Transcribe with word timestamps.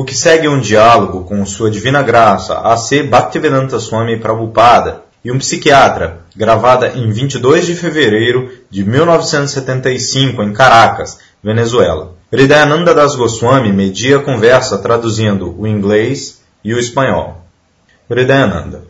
O 0.00 0.04
que 0.04 0.16
segue 0.16 0.46
é 0.46 0.50
um 0.50 0.58
diálogo 0.58 1.24
com 1.24 1.44
Sua 1.44 1.70
Divina 1.70 2.02
Graça, 2.02 2.58
A.C. 2.60 3.02
Bhaktivedanta 3.02 3.78
Swami 3.78 4.16
Prabhupada, 4.16 5.02
e 5.22 5.30
um 5.30 5.36
psiquiatra, 5.38 6.20
gravada 6.34 6.88
em 6.96 7.12
22 7.12 7.66
de 7.66 7.74
fevereiro 7.74 8.50
de 8.70 8.82
1975 8.82 10.42
em 10.42 10.54
Caracas, 10.54 11.18
Venezuela. 11.44 12.14
Hridayananda 12.32 12.94
Das 12.94 13.14
Goswami 13.14 13.74
media 13.74 14.16
a 14.16 14.22
conversa 14.22 14.78
traduzindo 14.78 15.54
o 15.60 15.66
inglês 15.66 16.40
e 16.64 16.72
o 16.72 16.78
espanhol. 16.78 17.44
Hridayananda. 18.08 18.84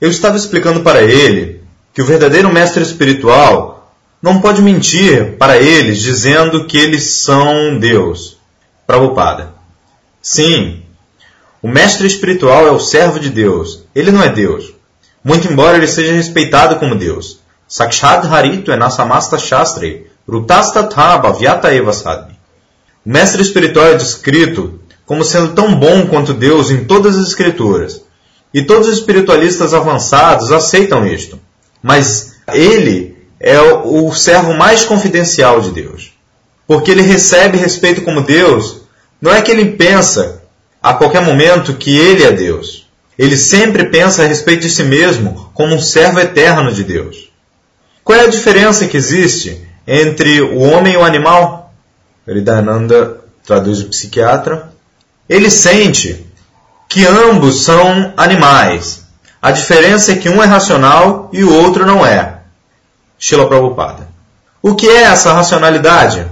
Eu 0.00 0.10
estava 0.10 0.36
explicando 0.36 0.80
para 0.80 1.04
ele 1.04 1.62
que 1.94 2.02
o 2.02 2.04
verdadeiro 2.04 2.52
mestre 2.52 2.82
espiritual 2.82 3.94
não 4.20 4.40
pode 4.40 4.60
mentir 4.60 5.36
para 5.38 5.56
eles 5.56 6.00
dizendo 6.00 6.64
que 6.64 6.76
eles 6.76 7.04
são 7.04 7.78
Deus. 7.78 8.38
Prabhupada. 8.84 9.57
Sim, 10.30 10.82
o 11.62 11.68
mestre 11.68 12.06
espiritual 12.06 12.66
é 12.66 12.70
o 12.70 12.78
servo 12.78 13.18
de 13.18 13.30
Deus. 13.30 13.86
Ele 13.94 14.12
não 14.12 14.22
é 14.22 14.28
Deus. 14.28 14.74
Muito 15.24 15.50
embora 15.50 15.78
ele 15.78 15.86
seja 15.86 16.12
respeitado 16.12 16.76
como 16.76 16.94
Deus. 16.94 17.40
Sakshat 17.66 18.26
Harito 18.26 18.70
é 18.70 18.76
Nasamasta 18.76 19.38
Shastri, 19.38 20.06
Rutastatha 20.28 21.16
Bhavyata 21.16 21.74
Evasadi. 21.74 22.38
O 23.06 23.08
mestre 23.08 23.40
espiritual 23.40 23.86
é 23.86 23.94
descrito 23.94 24.78
como 25.06 25.24
sendo 25.24 25.54
tão 25.54 25.74
bom 25.74 26.06
quanto 26.08 26.34
Deus 26.34 26.70
em 26.70 26.84
todas 26.84 27.16
as 27.16 27.28
escrituras. 27.28 28.02
E 28.52 28.62
todos 28.62 28.86
os 28.86 28.98
espiritualistas 28.98 29.72
avançados 29.72 30.52
aceitam 30.52 31.06
isto. 31.06 31.40
Mas 31.82 32.34
ele 32.52 33.16
é 33.40 33.58
o 33.62 34.12
servo 34.12 34.52
mais 34.52 34.84
confidencial 34.84 35.62
de 35.62 35.70
Deus. 35.70 36.12
Porque 36.66 36.90
ele 36.90 37.00
recebe 37.00 37.56
respeito 37.56 38.02
como 38.02 38.20
Deus, 38.20 38.87
não 39.20 39.32
é 39.32 39.42
que 39.42 39.50
ele 39.50 39.72
pensa 39.72 40.42
a 40.82 40.94
qualquer 40.94 41.22
momento 41.22 41.74
que 41.74 41.96
ele 41.96 42.24
é 42.24 42.32
Deus. 42.32 42.86
Ele 43.18 43.36
sempre 43.36 43.86
pensa 43.86 44.22
a 44.22 44.26
respeito 44.26 44.62
de 44.62 44.70
si 44.70 44.84
mesmo 44.84 45.50
como 45.52 45.74
um 45.74 45.80
servo 45.80 46.20
eterno 46.20 46.72
de 46.72 46.84
Deus. 46.84 47.32
Qual 48.04 48.18
é 48.18 48.24
a 48.24 48.28
diferença 48.28 48.86
que 48.86 48.96
existe 48.96 49.66
entre 49.86 50.40
o 50.40 50.60
homem 50.60 50.94
e 50.94 50.96
o 50.96 51.04
animal? 51.04 51.74
Hridayananda 52.26 53.20
traduz 53.44 53.80
o 53.80 53.88
psiquiatra. 53.88 54.70
Ele 55.28 55.50
sente 55.50 56.26
que 56.88 57.04
ambos 57.04 57.64
são 57.64 58.12
animais. 58.16 59.04
A 59.42 59.50
diferença 59.50 60.12
é 60.12 60.16
que 60.16 60.28
um 60.28 60.42
é 60.42 60.46
racional 60.46 61.28
e 61.32 61.42
o 61.42 61.52
outro 61.52 61.84
não 61.84 62.06
é. 62.06 62.38
Shila 63.18 63.48
Prabhupada. 63.48 64.08
O 64.62 64.74
que 64.74 64.88
é 64.88 65.02
essa 65.02 65.32
racionalidade? 65.32 66.26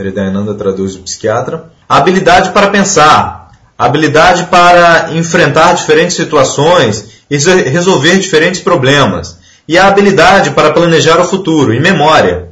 Hridayananda 0.00 0.54
traduz 0.54 0.96
o 0.96 1.02
psiquiatra. 1.02 1.70
A 1.88 1.98
habilidade 1.98 2.50
para 2.50 2.70
pensar, 2.70 3.52
habilidade 3.76 4.44
para 4.44 5.12
enfrentar 5.14 5.74
diferentes 5.74 6.16
situações 6.16 7.20
e 7.30 7.36
resolver 7.36 8.18
diferentes 8.18 8.60
problemas, 8.60 9.38
e 9.68 9.78
a 9.78 9.86
habilidade 9.86 10.50
para 10.50 10.72
planejar 10.72 11.20
o 11.20 11.24
futuro 11.24 11.72
e 11.72 11.80
memória. 11.80 12.50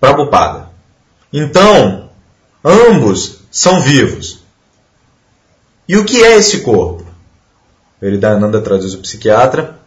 Prabhupada. 0.00 0.70
Então, 1.32 2.10
ambos 2.64 3.40
são 3.50 3.80
vivos. 3.80 4.44
E 5.88 5.96
o 5.96 6.04
que 6.04 6.22
é 6.22 6.36
esse 6.36 6.60
corpo? 6.60 7.04
Veridananda 8.00 8.60
traduz 8.60 8.94
o 8.94 8.98
psiquiatra. 8.98 9.78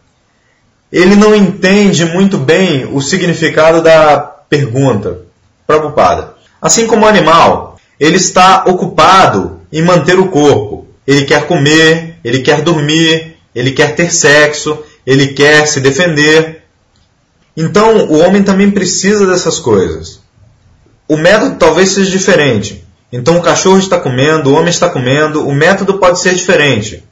Ele 0.90 1.14
não 1.14 1.34
entende 1.34 2.04
muito 2.04 2.36
bem 2.36 2.86
o 2.92 3.00
significado 3.00 3.82
da 3.82 4.18
pergunta. 4.18 5.22
Prabhupada. 5.66 6.39
Assim 6.60 6.86
como 6.86 7.04
o 7.04 7.08
animal, 7.08 7.78
ele 7.98 8.16
está 8.16 8.64
ocupado 8.66 9.60
em 9.72 9.82
manter 9.82 10.18
o 10.18 10.28
corpo. 10.28 10.86
Ele 11.06 11.24
quer 11.24 11.46
comer, 11.46 12.18
ele 12.22 12.40
quer 12.40 12.62
dormir, 12.62 13.36
ele 13.54 13.72
quer 13.72 13.94
ter 13.94 14.12
sexo, 14.12 14.78
ele 15.06 15.28
quer 15.28 15.66
se 15.66 15.80
defender. 15.80 16.62
Então, 17.56 18.06
o 18.06 18.18
homem 18.18 18.42
também 18.42 18.70
precisa 18.70 19.26
dessas 19.26 19.58
coisas. 19.58 20.20
O 21.08 21.16
método 21.16 21.56
talvez 21.56 21.90
seja 21.90 22.10
diferente. 22.10 22.84
Então, 23.12 23.38
o 23.38 23.42
cachorro 23.42 23.78
está 23.78 23.98
comendo, 23.98 24.50
o 24.50 24.54
homem 24.54 24.70
está 24.70 24.88
comendo, 24.88 25.46
o 25.46 25.52
método 25.52 25.98
pode 25.98 26.20
ser 26.20 26.34
diferente. 26.34 27.02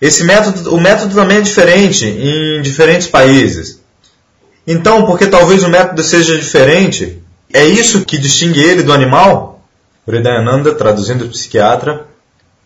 Esse 0.00 0.24
método, 0.24 0.74
o 0.74 0.80
método 0.80 1.14
também 1.14 1.38
é 1.38 1.40
diferente 1.40 2.04
em 2.06 2.60
diferentes 2.60 3.06
países. 3.06 3.80
Então, 4.66 5.06
porque 5.06 5.26
talvez 5.26 5.62
o 5.62 5.68
método 5.68 6.02
seja 6.02 6.36
diferente, 6.36 7.21
é 7.52 7.64
isso 7.64 8.04
que 8.04 8.18
distingue 8.18 8.60
ele 8.60 8.82
do 8.82 8.92
animal? 8.92 9.64
Hridayananda, 10.06 10.74
traduzindo 10.74 11.24
o 11.24 11.28
psiquiatra, 11.28 12.06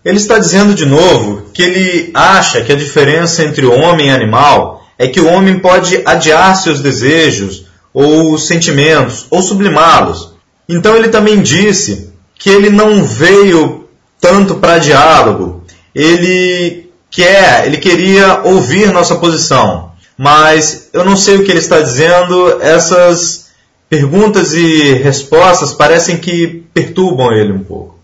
ele 0.04 0.16
está 0.16 0.38
dizendo 0.38 0.74
de 0.74 0.86
novo 0.86 1.50
que 1.52 1.62
ele 1.62 2.10
acha 2.14 2.62
que 2.62 2.72
a 2.72 2.76
diferença 2.76 3.42
entre 3.42 3.66
homem 3.66 4.06
e 4.06 4.10
animal 4.10 4.86
é 4.98 5.08
que 5.08 5.20
o 5.20 5.28
homem 5.28 5.58
pode 5.58 6.00
adiar 6.04 6.56
seus 6.56 6.80
desejos 6.80 7.66
ou 7.92 8.38
sentimentos 8.38 9.26
ou 9.30 9.42
sublimá-los. 9.42 10.34
Então 10.68 10.96
ele 10.96 11.08
também 11.08 11.42
disse 11.42 12.12
que 12.38 12.50
ele 12.50 12.70
não 12.70 13.04
veio 13.04 13.88
tanto 14.20 14.56
para 14.56 14.78
diálogo. 14.78 15.64
Ele 15.94 16.90
quer, 17.10 17.66
ele 17.66 17.78
queria 17.78 18.42
ouvir 18.44 18.92
nossa 18.92 19.16
posição. 19.16 19.92
Mas 20.16 20.88
eu 20.92 21.04
não 21.04 21.16
sei 21.16 21.36
o 21.36 21.44
que 21.44 21.50
ele 21.50 21.58
está 21.58 21.80
dizendo, 21.80 22.60
essas 22.62 23.45
perguntas 23.88 24.52
e 24.54 24.94
respostas 24.94 25.72
parecem 25.72 26.18
que 26.18 26.64
perturbam 26.72 27.32
ele 27.32 27.52
um 27.52 27.62
pouco. 27.62 27.98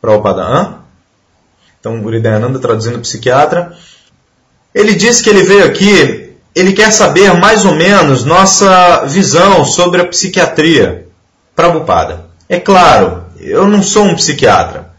Prabhupada, 0.00 0.78
Então, 1.80 2.00
Guridayananda 2.00 2.58
traduzindo 2.58 3.00
psiquiatra. 3.00 3.76
Ele 4.74 4.94
diz 4.94 5.20
que 5.20 5.30
ele 5.30 5.42
veio 5.42 5.64
aqui, 5.64 6.34
ele 6.54 6.72
quer 6.72 6.92
saber 6.92 7.32
mais 7.34 7.64
ou 7.64 7.74
menos 7.74 8.24
nossa 8.24 9.04
visão 9.06 9.64
sobre 9.64 10.02
a 10.02 10.06
psiquiatria. 10.06 11.08
Prabhupada. 11.54 12.26
É 12.48 12.60
claro, 12.60 13.24
eu 13.40 13.66
não 13.66 13.82
sou 13.82 14.04
um 14.04 14.14
psiquiatra. 14.14 14.90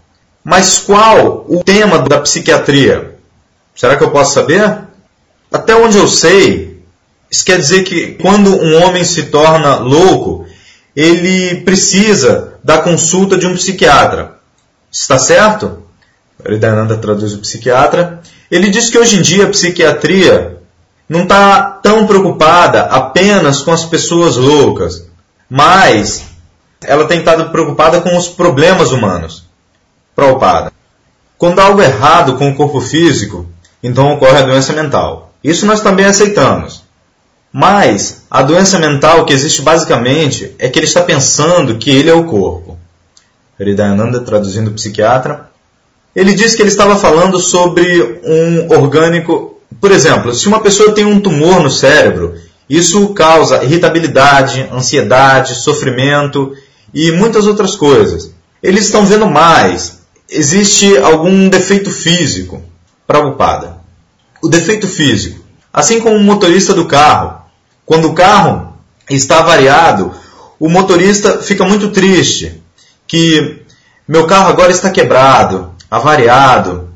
Mas 0.44 0.80
qual 0.80 1.46
o 1.48 1.64
tema 1.64 2.00
da 2.00 2.20
psiquiatria? 2.20 3.16
Será 3.76 3.96
que 3.96 4.04
eu 4.04 4.12
posso 4.12 4.34
saber? 4.34 4.80
Até 5.52 5.76
onde 5.76 5.98
eu 5.98 6.08
sei, 6.08 6.67
isso 7.30 7.44
quer 7.46 7.58
dizer 7.58 7.84
que 7.84 8.14
quando 8.14 8.56
um 8.56 8.84
homem 8.84 9.04
se 9.04 9.24
torna 9.24 9.76
louco, 9.76 10.46
ele 10.96 11.62
precisa 11.62 12.56
da 12.64 12.80
consulta 12.80 13.38
de 13.38 13.46
um 13.46 13.56
psiquiatra. 13.56 14.38
Está 14.92 15.20
certo? 15.20 15.84
Hridayananda 16.44 16.98
traduz 16.98 17.34
o 17.34 17.40
psiquiatra. 17.40 18.22
Ele 18.50 18.70
diz 18.70 18.90
que 18.90 18.98
hoje 18.98 19.18
em 19.18 19.22
dia 19.22 19.46
a 19.46 19.50
psiquiatria 19.50 20.58
não 21.08 21.24
está 21.24 21.62
tão 21.84 22.08
preocupada 22.08 22.84
apenas 22.84 23.62
com 23.62 23.72
as 23.72 23.86
pessoas 23.86 24.38
loucas, 24.38 25.06
mas 25.50 26.26
ela 26.82 27.06
tem 27.06 27.20
estado 27.20 27.50
preocupada 27.52 28.02
com 28.02 28.16
os 28.16 28.28
problemas 28.28 28.92
humanos. 28.92 29.46
Prabhupada. 30.16 30.72
Quando 31.38 31.60
há 31.60 31.66
algo 31.66 31.82
errado 31.82 32.38
com 32.38 32.50
o 32.50 32.56
corpo 32.56 32.82
físico, 32.82 33.46
então 33.84 34.14
ocorre 34.14 34.40
a 34.40 34.46
doença 34.46 34.74
mental. 34.74 35.34
Isso 35.44 35.66
nós 35.66 35.82
também 35.82 36.06
aceitamos. 36.06 36.87
Mas 37.60 38.22
a 38.30 38.44
doença 38.44 38.78
mental 38.78 39.26
que 39.26 39.34
existe 39.34 39.64
basicamente 39.64 40.54
é 40.60 40.70
que 40.70 40.78
ele 40.78 40.86
está 40.86 41.02
pensando 41.02 41.80
que 41.80 41.90
ele 41.90 42.08
é 42.08 42.14
o 42.14 42.26
corpo. 42.26 42.78
Hridayananda, 43.60 44.20
traduzindo 44.20 44.68
o 44.68 44.74
psiquiatra, 44.76 45.50
ele 46.16 46.36
diz 46.36 46.54
que 46.54 46.62
ele 46.62 46.70
estava 46.70 46.96
falando 46.96 47.40
sobre 47.40 48.22
um 48.24 48.72
orgânico. 48.72 49.60
Por 49.82 49.90
exemplo, 49.90 50.36
se 50.36 50.48
uma 50.48 50.60
pessoa 50.60 50.94
tem 50.94 51.04
um 51.04 51.20
tumor 51.20 51.60
no 51.60 51.72
cérebro, 51.72 52.36
isso 52.70 53.12
causa 53.16 53.64
irritabilidade, 53.64 54.70
ansiedade, 54.72 55.56
sofrimento 55.56 56.56
e 56.94 57.12
muitas 57.12 57.48
outras 57.48 57.76
coisas. 57.76 58.30
Eles 58.62 58.86
estão 58.86 59.04
vendo 59.04 59.26
mais. 59.26 60.02
Existe 60.30 60.96
algum 60.96 61.50
defeito 61.50 61.90
físico. 61.90 62.62
Prabhupada. 63.08 63.78
O 64.44 64.48
defeito 64.48 64.88
físico. 64.88 65.44
Assim 65.74 66.00
como 66.00 66.18
o 66.18 66.24
motorista 66.24 66.72
do 66.72 66.86
carro 66.86 67.37
quando 67.88 68.10
o 68.10 68.14
carro 68.14 68.74
está 69.10 69.42
variado, 69.42 70.12
o 70.60 70.68
motorista 70.68 71.38
fica 71.38 71.64
muito 71.64 71.90
triste, 71.90 72.62
que 73.08 73.62
meu 74.06 74.28
carro 74.28 74.50
agora 74.50 74.74
está 74.74 74.90
quebrado, 74.90 75.72
avariado. 75.90 76.90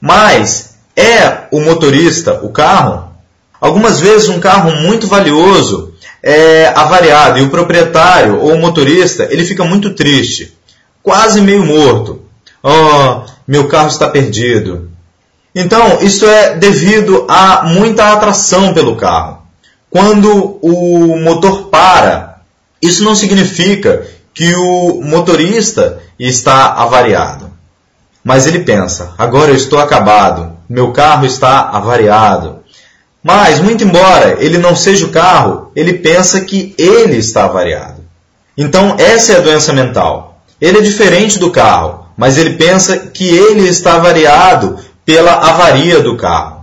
Mas 0.00 0.76
é 0.94 1.48
o 1.50 1.60
motorista, 1.60 2.44
o 2.44 2.50
carro? 2.50 3.10
Algumas 3.60 3.98
vezes 3.98 4.28
um 4.28 4.38
carro 4.38 4.70
muito 4.82 5.08
valioso 5.08 5.92
é 6.22 6.68
avariado 6.76 7.40
e 7.40 7.42
o 7.42 7.50
proprietário 7.50 8.38
ou 8.38 8.52
o 8.52 8.60
motorista 8.60 9.26
ele 9.28 9.44
fica 9.44 9.64
muito 9.64 9.94
triste, 9.94 10.56
quase 11.02 11.40
meio 11.40 11.64
morto. 11.64 12.22
Oh, 12.62 13.22
meu 13.48 13.66
carro 13.66 13.88
está 13.88 14.08
perdido. 14.08 14.92
Então, 15.52 15.98
isso 16.02 16.24
é 16.24 16.54
devido 16.54 17.26
a 17.28 17.64
muita 17.64 18.12
atração 18.12 18.72
pelo 18.72 18.94
carro 18.94 19.35
quando 19.96 20.58
o 20.60 21.18
motor 21.20 21.68
para, 21.68 22.40
isso 22.82 23.02
não 23.02 23.14
significa 23.14 24.06
que 24.34 24.54
o 24.54 25.00
motorista 25.02 26.02
está 26.18 26.74
avariado. 26.74 27.50
Mas 28.22 28.46
ele 28.46 28.58
pensa: 28.58 29.14
agora 29.16 29.52
eu 29.52 29.56
estou 29.56 29.78
acabado, 29.78 30.52
meu 30.68 30.92
carro 30.92 31.24
está 31.24 31.70
avariado. 31.70 32.58
Mas, 33.22 33.58
muito 33.58 33.84
embora 33.84 34.36
ele 34.38 34.58
não 34.58 34.76
seja 34.76 35.06
o 35.06 35.10
carro, 35.10 35.72
ele 35.74 35.94
pensa 35.94 36.42
que 36.42 36.74
ele 36.76 37.16
está 37.16 37.46
avariado. 37.46 38.04
Então, 38.54 38.96
essa 38.98 39.32
é 39.32 39.36
a 39.38 39.40
doença 39.40 39.72
mental. 39.72 40.42
Ele 40.60 40.76
é 40.76 40.82
diferente 40.82 41.38
do 41.38 41.50
carro, 41.50 42.04
mas 42.18 42.36
ele 42.36 42.50
pensa 42.50 42.98
que 42.98 43.26
ele 43.26 43.66
está 43.66 43.94
avariado 43.94 44.78
pela 45.06 45.32
avaria 45.32 46.00
do 46.00 46.18
carro. 46.18 46.55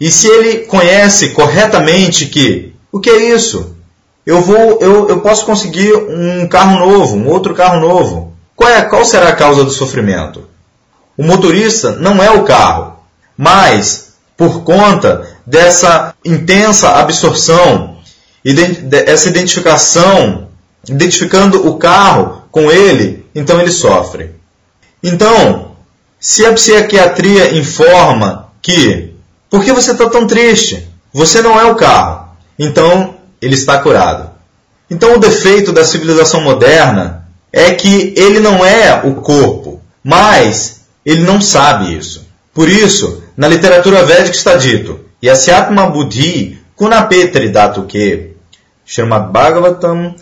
E 0.00 0.10
se 0.10 0.26
ele 0.26 0.58
conhece 0.64 1.30
corretamente 1.30 2.26
que 2.26 2.74
o 2.90 2.98
que 2.98 3.10
é 3.10 3.34
isso? 3.34 3.76
Eu 4.24 4.40
vou, 4.40 4.78
eu, 4.80 5.08
eu 5.08 5.20
posso 5.20 5.44
conseguir 5.44 5.92
um 5.94 6.48
carro 6.48 6.78
novo, 6.78 7.16
um 7.16 7.28
outro 7.28 7.54
carro 7.54 7.80
novo. 7.80 8.32
Qual, 8.56 8.70
é, 8.70 8.82
qual 8.82 9.04
será 9.04 9.28
a 9.28 9.36
causa 9.36 9.64
do 9.64 9.70
sofrimento? 9.70 10.48
O 11.16 11.22
motorista 11.22 11.92
não 11.92 12.22
é 12.22 12.30
o 12.30 12.44
carro, 12.44 12.96
mas 13.36 14.14
por 14.36 14.62
conta 14.62 15.28
dessa 15.46 16.14
intensa 16.24 16.92
absorção, 16.92 17.98
essa 19.06 19.28
identificação, 19.28 20.48
identificando 20.88 21.68
o 21.68 21.76
carro 21.76 22.44
com 22.50 22.70
ele, 22.70 23.26
então 23.34 23.60
ele 23.60 23.70
sofre. 23.70 24.34
Então, 25.02 25.72
se 26.18 26.44
a 26.44 26.52
psiquiatria 26.52 27.58
informa 27.58 28.50
que, 28.62 29.09
por 29.50 29.64
que 29.64 29.72
você 29.72 29.90
está 29.90 30.08
tão 30.08 30.26
triste? 30.26 30.88
Você 31.12 31.42
não 31.42 31.60
é 31.60 31.64
o 31.64 31.74
carro. 31.74 32.28
Então, 32.56 33.16
ele 33.42 33.54
está 33.54 33.78
curado. 33.78 34.30
Então, 34.88 35.14
o 35.14 35.18
defeito 35.18 35.72
da 35.72 35.84
civilização 35.84 36.40
moderna 36.40 37.28
é 37.52 37.72
que 37.72 38.14
ele 38.16 38.38
não 38.38 38.64
é 38.64 39.02
o 39.04 39.16
corpo, 39.16 39.82
mas 40.04 40.82
ele 41.04 41.22
não 41.22 41.40
sabe 41.40 41.96
isso. 41.96 42.26
Por 42.54 42.68
isso, 42.68 43.22
na 43.36 43.48
literatura 43.48 44.04
védica 44.04 44.36
está 44.36 44.56
dito, 44.56 45.00
Yasyatma 45.22 45.90
Buddhi 45.90 46.60
Kunapetri 46.76 47.50
Datuke, 47.50 48.36
Srimad 48.86 49.30
Bhagavatam 49.30 50.14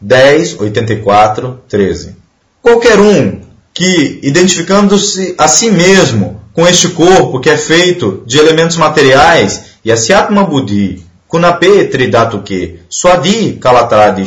10, 0.00 0.60
84, 0.60 1.62
13. 1.68 2.16
Qualquer 2.60 2.98
um 2.98 3.40
que, 3.72 4.20
identificando-se 4.22 5.34
a 5.38 5.48
si 5.48 5.70
mesmo 5.70 6.41
com 6.52 6.66
este 6.66 6.90
corpo 6.90 7.40
que 7.40 7.50
é 7.50 7.56
feito 7.56 8.22
de 8.26 8.38
elementos 8.38 8.76
materiais, 8.76 9.76
Yasyatma 9.84 10.44
Buddhi 10.44 11.04
Kunapetri 11.26 12.08
Datuke, 12.08 12.80
Swadi 12.90 13.54
Kalatradi 13.54 14.22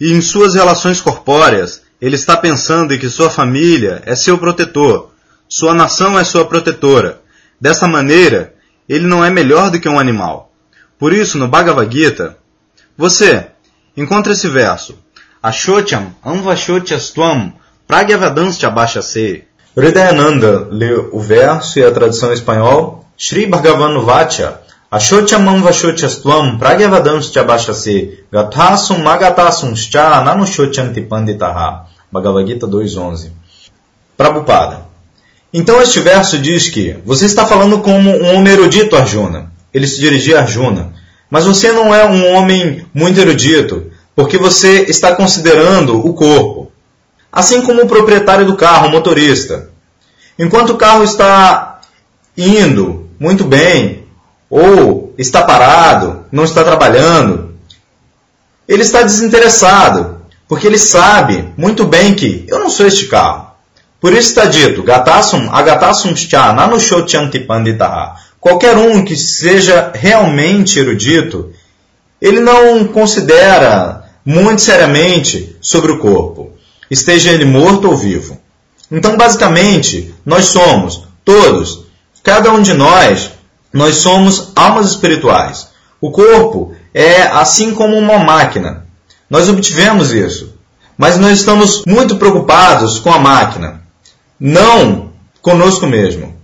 e 0.00 0.12
em 0.12 0.20
suas 0.20 0.54
relações 0.54 1.00
corpóreas, 1.00 1.82
ele 2.00 2.16
está 2.16 2.36
pensando 2.36 2.92
em 2.92 2.98
que 2.98 3.08
sua 3.08 3.30
família 3.30 4.02
é 4.04 4.16
seu 4.16 4.36
protetor, 4.36 5.12
sua 5.48 5.72
nação 5.72 6.18
é 6.18 6.24
sua 6.24 6.44
protetora. 6.44 7.20
Dessa 7.60 7.86
maneira, 7.86 8.52
ele 8.88 9.06
não 9.06 9.24
é 9.24 9.30
melhor 9.30 9.70
do 9.70 9.78
que 9.78 9.88
um 9.88 10.00
animal. 10.00 10.52
Por 10.98 11.12
isso, 11.12 11.38
no 11.38 11.46
Bhagavad 11.46 11.96
Gita, 11.96 12.36
você 12.98 13.46
encontra 13.96 14.32
esse 14.32 14.48
verso. 14.48 14.98
Ashotyam 15.40 16.12
anvashotyastvam 16.24 17.52
pragyavadanscha 17.86 18.68
bhashase. 18.70 19.44
Hridayananda 19.76 20.68
leu 20.70 21.10
o 21.12 21.20
verso 21.20 21.78
e 21.78 21.84
a 21.84 21.90
tradução 21.90 22.30
em 22.30 22.34
espanhol. 22.34 23.04
Sri 23.16 23.46
Bhagavan 23.46 24.00
Vacha 24.00 24.60
Ashotyam 24.90 25.48
anvashotyastvam 25.48 26.58
pragyavadanscha 26.58 27.42
bhashase. 27.42 28.24
Gathasum 28.30 28.98
magatasumscha 28.98 30.22
nanushotyanti. 30.22 31.00
Bhagavad 32.12 32.46
Gita 32.46 32.66
2.11 32.66 33.30
Prabhupada 34.16 34.92
então 35.54 35.82
este 35.82 36.00
verso 36.00 36.38
diz 36.38 36.70
que 36.70 36.96
você 37.04 37.26
está 37.26 37.44
falando 37.44 37.80
como 37.80 38.10
um 38.10 38.34
homem 38.34 38.54
erudito, 38.54 38.96
Arjuna. 38.96 39.52
Ele 39.72 39.86
se 39.86 40.00
dirigia 40.00 40.38
a 40.38 40.42
Arjuna. 40.42 40.94
Mas 41.28 41.44
você 41.44 41.70
não 41.72 41.94
é 41.94 42.06
um 42.06 42.34
homem 42.34 42.86
muito 42.94 43.20
erudito, 43.20 43.90
porque 44.16 44.38
você 44.38 44.84
está 44.84 45.14
considerando 45.14 45.98
o 45.98 46.14
corpo. 46.14 46.72
Assim 47.32 47.62
como 47.62 47.82
o 47.82 47.88
proprietário 47.88 48.44
do 48.44 48.56
carro, 48.56 48.88
o 48.88 48.90
motorista. 48.90 49.70
Enquanto 50.38 50.70
o 50.70 50.76
carro 50.76 51.02
está 51.02 51.80
indo 52.36 53.08
muito 53.18 53.44
bem, 53.44 54.06
ou 54.50 55.14
está 55.16 55.42
parado, 55.42 56.26
não 56.30 56.44
está 56.44 56.62
trabalhando, 56.62 57.54
ele 58.68 58.82
está 58.82 59.02
desinteressado, 59.02 60.20
porque 60.46 60.66
ele 60.66 60.78
sabe 60.78 61.52
muito 61.56 61.86
bem 61.86 62.14
que 62.14 62.44
eu 62.48 62.58
não 62.58 62.68
sou 62.68 62.86
este 62.86 63.06
carro. 63.06 63.52
Por 63.98 64.12
isso 64.12 64.28
está 64.30 64.44
dito, 64.44 64.82
Gatasum, 64.82 65.48
Agatasum 65.50 66.14
Cha, 66.16 66.52
Nanushotyanti 66.52 67.38
Panditaha. 67.40 68.16
Qualquer 68.40 68.76
um 68.76 69.04
que 69.04 69.16
seja 69.16 69.92
realmente 69.94 70.78
erudito, 70.78 71.52
ele 72.20 72.40
não 72.40 72.84
considera 72.88 74.04
muito 74.24 74.60
seriamente 74.60 75.56
sobre 75.60 75.92
o 75.92 75.98
corpo, 75.98 76.51
esteja 76.92 77.30
ele 77.30 77.44
morto 77.44 77.88
ou 77.88 77.96
vivo. 77.96 78.38
Então, 78.90 79.16
basicamente, 79.16 80.14
nós 80.24 80.46
somos, 80.46 81.04
todos, 81.24 81.86
cada 82.22 82.52
um 82.52 82.60
de 82.60 82.74
nós, 82.74 83.30
nós 83.72 83.96
somos 83.96 84.52
almas 84.54 84.90
espirituais. 84.90 85.68
O 86.00 86.10
corpo 86.10 86.74
é 86.92 87.22
assim 87.22 87.74
como 87.74 87.96
uma 87.96 88.18
máquina. 88.18 88.86
Nós 89.30 89.48
obtivemos 89.48 90.12
isso. 90.12 90.54
Mas 90.98 91.18
nós 91.18 91.38
estamos 91.38 91.82
muito 91.86 92.16
preocupados 92.16 92.98
com 92.98 93.10
a 93.10 93.18
máquina 93.18 93.82
não 94.42 95.12
conosco 95.40 95.86
mesmo. 95.86 96.34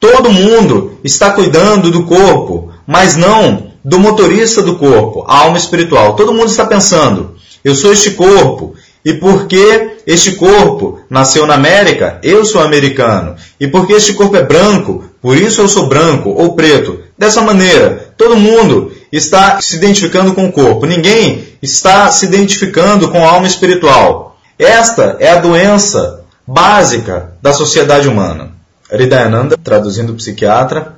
Todo 0.00 0.32
mundo 0.32 0.98
está 1.04 1.32
cuidando 1.32 1.90
do 1.90 2.04
corpo, 2.04 2.72
mas 2.86 3.14
não 3.14 3.72
do 3.84 3.98
motorista 3.98 4.62
do 4.62 4.76
corpo, 4.76 5.24
a 5.28 5.40
alma 5.40 5.58
espiritual. 5.58 6.16
Todo 6.16 6.32
mundo 6.32 6.48
está 6.48 6.64
pensando, 6.64 7.36
eu 7.62 7.74
sou 7.74 7.92
este 7.92 8.12
corpo, 8.12 8.74
e 9.06 9.14
porque 9.14 9.98
este 10.04 10.32
corpo 10.32 10.98
nasceu 11.08 11.46
na 11.46 11.54
América, 11.54 12.18
eu 12.24 12.44
sou 12.44 12.60
americano. 12.60 13.36
E 13.60 13.68
porque 13.68 13.92
este 13.92 14.14
corpo 14.14 14.36
é 14.36 14.42
branco, 14.42 15.04
por 15.22 15.36
isso 15.36 15.60
eu 15.60 15.68
sou 15.68 15.86
branco 15.86 16.30
ou 16.30 16.56
preto. 16.56 16.98
Dessa 17.16 17.40
maneira, 17.40 18.12
todo 18.16 18.36
mundo 18.36 18.90
está 19.12 19.60
se 19.60 19.76
identificando 19.76 20.34
com 20.34 20.46
o 20.46 20.52
corpo. 20.52 20.86
Ninguém 20.86 21.46
está 21.62 22.10
se 22.10 22.26
identificando 22.26 23.08
com 23.08 23.24
a 23.24 23.30
alma 23.30 23.46
espiritual. 23.46 24.40
Esta 24.58 25.16
é 25.20 25.30
a 25.30 25.40
doença 25.40 26.24
básica 26.44 27.34
da 27.40 27.52
sociedade 27.52 28.08
humana. 28.08 28.54
Hridayananda, 28.90 29.56
traduzindo 29.56 30.14
o 30.14 30.16
psiquiatra, 30.16 30.96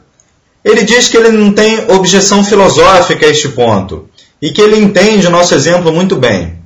ele 0.65 0.83
diz 0.83 1.09
que 1.09 1.17
ele 1.19 1.29
não 1.29 1.53
tem 1.53 1.91
objeção 1.91 2.43
filosófica 2.43 3.27
a 3.27 3.29
este 3.29 3.51
ponto 3.51 4.09
e 4.41 4.51
que 4.51 4.63
ele 4.63 4.79
entende 4.79 5.27
o 5.27 5.31
nosso 5.31 5.55
exemplo 5.55 5.93
muito 5.93 6.17
bem. 6.17 6.57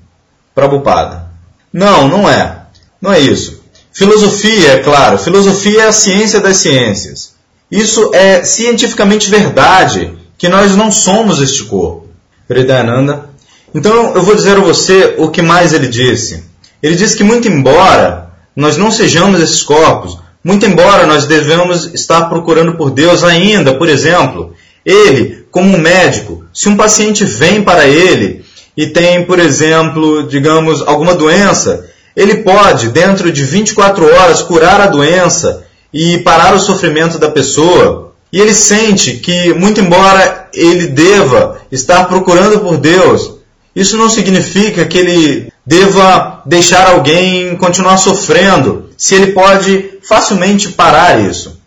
Prabhupada. 0.55 1.32
Não, 1.73 2.09
não 2.09 2.29
é. 2.29 2.63
Não 3.01 3.13
é 3.13 3.21
isso. 3.21 3.63
Filosofia, 3.93 4.73
é 4.73 4.79
claro, 4.79 5.19
filosofia 5.19 5.83
é 5.83 5.89
a 5.89 5.93
ciência 5.93 6.41
das 6.41 6.57
ciências. 6.59 7.35
Isso 7.71 8.11
é 8.15 8.43
cientificamente 8.43 9.31
verdade, 9.31 10.13
que 10.39 10.49
nós 10.49 10.75
não 10.77 10.91
somos 10.91 11.41
este 11.41 11.65
corpo. 11.65 12.09
Hridayananda. 12.49 13.31
Então 13.75 14.15
eu 14.15 14.23
vou 14.23 14.35
dizer 14.35 14.57
a 14.57 14.61
você 14.61 15.15
o 15.19 15.31
que 15.31 15.41
mais 15.41 15.73
ele 15.73 15.89
disse. 15.89 16.45
Ele 16.83 16.97
disse 16.97 17.17
que 17.17 17.25
muito 17.25 17.49
embora 17.49 18.31
nós 18.55 18.77
não 18.77 18.91
sejamos 18.91 19.41
esses 19.41 19.63
corpos, 19.63 20.19
muito 20.45 20.67
embora 20.67 21.07
nós 21.07 21.27
devemos 21.27 21.87
estar 21.95 22.29
procurando 22.29 22.77
por 22.77 22.91
Deus 22.91 23.23
ainda, 23.23 23.75
por 23.75 23.89
exemplo, 23.89 24.55
ele, 24.85 25.47
como 25.51 25.75
um 25.75 25.81
médico, 25.81 26.45
se 26.53 26.69
um 26.69 26.77
paciente 26.77 27.25
vem 27.25 27.63
para 27.63 27.87
ele 27.87 28.45
e 28.77 28.87
tem, 28.87 29.25
por 29.25 29.39
exemplo, 29.39 30.27
digamos, 30.27 30.83
alguma 30.83 31.15
doença, 31.15 31.89
ele 32.17 32.39
pode, 32.39 32.89
dentro 32.89 33.31
de 33.31 33.45
24 33.45 34.05
horas, 34.05 34.43
curar 34.43 34.81
a 34.81 34.87
doença 34.87 35.65
e 35.93 36.19
parar 36.19 36.55
o 36.55 36.61
sofrimento 36.61 37.19
da 37.19 37.31
pessoa. 37.31 38.13
E 38.33 38.41
ele 38.41 38.55
sente 38.55 39.15
que, 39.15 39.53
muito 39.55 39.81
embora 39.81 40.49
ele 40.55 40.87
deva 40.87 41.61
estar 41.71 42.05
procurando 42.05 42.61
por 42.61 42.79
Deus, 42.79 43.33
isso 43.77 43.97
não 43.97 44.09
significa 44.09 44.87
que 44.87 44.99
ele 44.99 45.53
deva 45.65 46.43
deixar 46.47 46.91
alguém 46.91 47.57
continuar 47.57 47.97
sofrendo, 47.99 48.91
se 48.97 49.15
ele 49.15 49.33
pode 49.33 49.99
facilmente 50.03 50.71
parar 50.71 51.21
isso. 51.21 51.61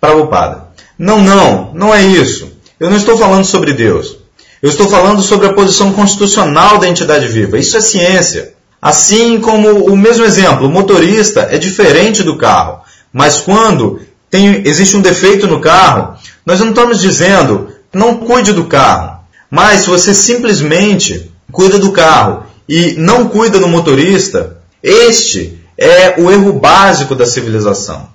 Prabhupada. 0.00 0.68
Não, 0.98 1.20
não, 1.20 1.70
não 1.74 1.94
é 1.94 2.02
isso. 2.02 2.52
Eu 2.78 2.90
não 2.90 2.96
estou 2.96 3.16
falando 3.16 3.44
sobre 3.44 3.72
Deus. 3.72 4.21
Eu 4.62 4.70
estou 4.70 4.88
falando 4.88 5.20
sobre 5.20 5.48
a 5.48 5.52
posição 5.52 5.92
constitucional 5.92 6.78
da 6.78 6.86
entidade 6.86 7.26
viva. 7.26 7.58
Isso 7.58 7.76
é 7.76 7.80
ciência. 7.80 8.54
Assim 8.80 9.40
como 9.40 9.86
o 9.86 9.96
mesmo 9.96 10.24
exemplo, 10.24 10.68
o 10.68 10.70
motorista 10.70 11.48
é 11.50 11.58
diferente 11.58 12.22
do 12.22 12.38
carro. 12.38 12.80
Mas 13.12 13.40
quando 13.40 14.00
tem, 14.30 14.62
existe 14.64 14.96
um 14.96 15.00
defeito 15.00 15.48
no 15.48 15.60
carro, 15.60 16.16
nós 16.46 16.60
não 16.60 16.68
estamos 16.68 17.00
dizendo 17.00 17.72
não 17.92 18.18
cuide 18.18 18.52
do 18.52 18.66
carro. 18.66 19.18
Mas 19.50 19.80
se 19.80 19.88
você 19.88 20.14
simplesmente 20.14 21.32
cuida 21.50 21.76
do 21.76 21.90
carro 21.90 22.44
e 22.68 22.94
não 22.96 23.28
cuida 23.28 23.58
do 23.58 23.66
motorista, 23.66 24.58
este 24.80 25.60
é 25.76 26.14
o 26.18 26.30
erro 26.30 26.52
básico 26.52 27.16
da 27.16 27.26
civilização. 27.26 28.11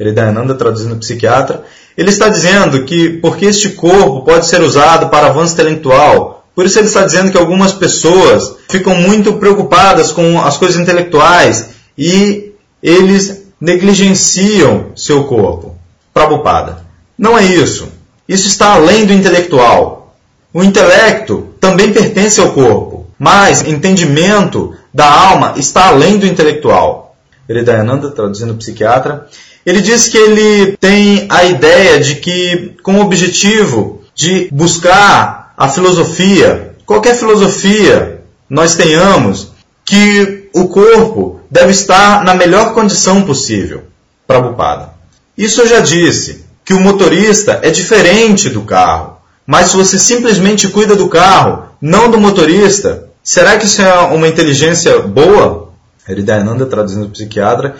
Hridayananda, 0.00 0.54
traduzindo 0.54 0.96
psiquiatra, 0.96 1.62
ele 1.96 2.08
está 2.08 2.30
dizendo 2.30 2.84
que 2.84 3.10
porque 3.18 3.44
este 3.44 3.70
corpo 3.70 4.24
pode 4.24 4.46
ser 4.46 4.62
usado 4.62 5.10
para 5.10 5.26
avanço 5.26 5.52
intelectual, 5.52 6.46
por 6.54 6.64
isso 6.64 6.78
ele 6.78 6.86
está 6.86 7.04
dizendo 7.04 7.30
que 7.30 7.36
algumas 7.36 7.72
pessoas 7.72 8.56
ficam 8.68 8.94
muito 8.94 9.34
preocupadas 9.34 10.10
com 10.10 10.40
as 10.40 10.56
coisas 10.56 10.80
intelectuais 10.80 11.70
e 11.96 12.52
eles 12.82 13.44
negligenciam 13.60 14.92
seu 14.96 15.24
corpo. 15.24 15.76
Prabhupada. 16.14 16.84
Não 17.16 17.38
é 17.38 17.44
isso. 17.44 17.88
Isso 18.26 18.48
está 18.48 18.74
além 18.74 19.04
do 19.04 19.12
intelectual. 19.12 20.16
O 20.52 20.64
intelecto 20.64 21.48
também 21.60 21.92
pertence 21.92 22.40
ao 22.40 22.52
corpo, 22.52 23.06
mas 23.18 23.62
entendimento 23.66 24.74
da 24.92 25.08
alma 25.08 25.54
está 25.56 25.88
além 25.88 26.18
do 26.18 26.26
intelectual. 26.26 27.16
Hridayananda, 27.48 28.10
traduzindo 28.10 28.54
psiquiatra, 28.54 29.26
ele 29.64 29.80
diz 29.80 30.08
que 30.08 30.16
ele 30.16 30.76
tem 30.78 31.26
a 31.28 31.44
ideia 31.44 32.00
de 32.00 32.16
que, 32.16 32.76
com 32.82 32.96
o 32.96 33.02
objetivo 33.02 34.02
de 34.14 34.48
buscar 34.52 35.52
a 35.56 35.68
filosofia, 35.68 36.74
qualquer 36.86 37.14
filosofia 37.14 38.22
nós 38.48 38.74
tenhamos, 38.74 39.52
que 39.84 40.48
o 40.54 40.68
corpo 40.68 41.40
deve 41.50 41.70
estar 41.70 42.24
na 42.24 42.34
melhor 42.34 42.74
condição 42.74 43.22
possível. 43.22 43.84
Prabhupada. 44.26 44.94
Isso 45.36 45.60
eu 45.60 45.68
já 45.68 45.80
disse, 45.80 46.44
que 46.70 46.74
o 46.74 46.80
motorista 46.80 47.58
é 47.62 47.70
diferente 47.70 48.48
do 48.48 48.62
carro. 48.62 49.16
Mas 49.44 49.70
se 49.70 49.76
você 49.76 49.98
simplesmente 49.98 50.68
cuida 50.68 50.94
do 50.94 51.08
carro, 51.08 51.64
não 51.80 52.08
do 52.08 52.20
motorista, 52.20 53.08
será 53.24 53.56
que 53.56 53.66
isso 53.66 53.82
é 53.82 53.92
uma 54.02 54.28
inteligência 54.28 55.00
boa? 55.00 55.72
Hridayananda, 56.08 56.66
traduzindo 56.66 57.06
o 57.06 57.10
psiquiatra, 57.10 57.74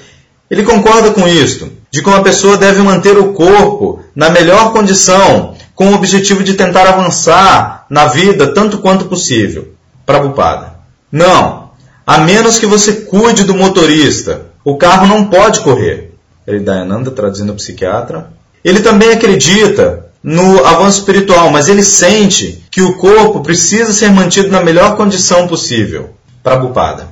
ele 0.50 0.64
concorda 0.64 1.12
com 1.12 1.28
isto, 1.28 1.70
de 1.90 2.02
como 2.02 2.16
a 2.16 2.22
pessoa 2.22 2.56
deve 2.56 2.82
manter 2.82 3.16
o 3.16 3.32
corpo 3.32 4.00
na 4.14 4.30
melhor 4.30 4.72
condição, 4.72 5.54
com 5.74 5.88
o 5.88 5.94
objetivo 5.94 6.42
de 6.42 6.54
tentar 6.54 6.86
avançar 6.86 7.86
na 7.88 8.06
vida 8.06 8.48
tanto 8.48 8.78
quanto 8.78 9.06
possível. 9.06 9.68
Prabhupada. 10.04 10.74
Não, 11.10 11.70
a 12.06 12.18
menos 12.18 12.58
que 12.58 12.66
você 12.66 12.92
cuide 12.92 13.44
do 13.44 13.54
motorista, 13.54 14.46
o 14.64 14.76
carro 14.76 15.06
não 15.06 15.26
pode 15.26 15.60
correr. 15.60 16.12
Hridayananda, 16.46 17.10
traduzindo 17.10 17.52
o 17.52 17.56
psiquiatra. 17.56 18.30
Ele 18.64 18.80
também 18.80 19.10
acredita 19.10 20.06
no 20.22 20.64
avanço 20.64 20.98
espiritual, 20.98 21.50
mas 21.50 21.68
ele 21.68 21.82
sente 21.82 22.64
que 22.70 22.82
o 22.82 22.96
corpo 22.96 23.40
precisa 23.40 23.92
ser 23.92 24.10
mantido 24.10 24.50
na 24.50 24.62
melhor 24.62 24.96
condição 24.96 25.46
possível. 25.46 26.10
Prabhupada. 26.42 27.08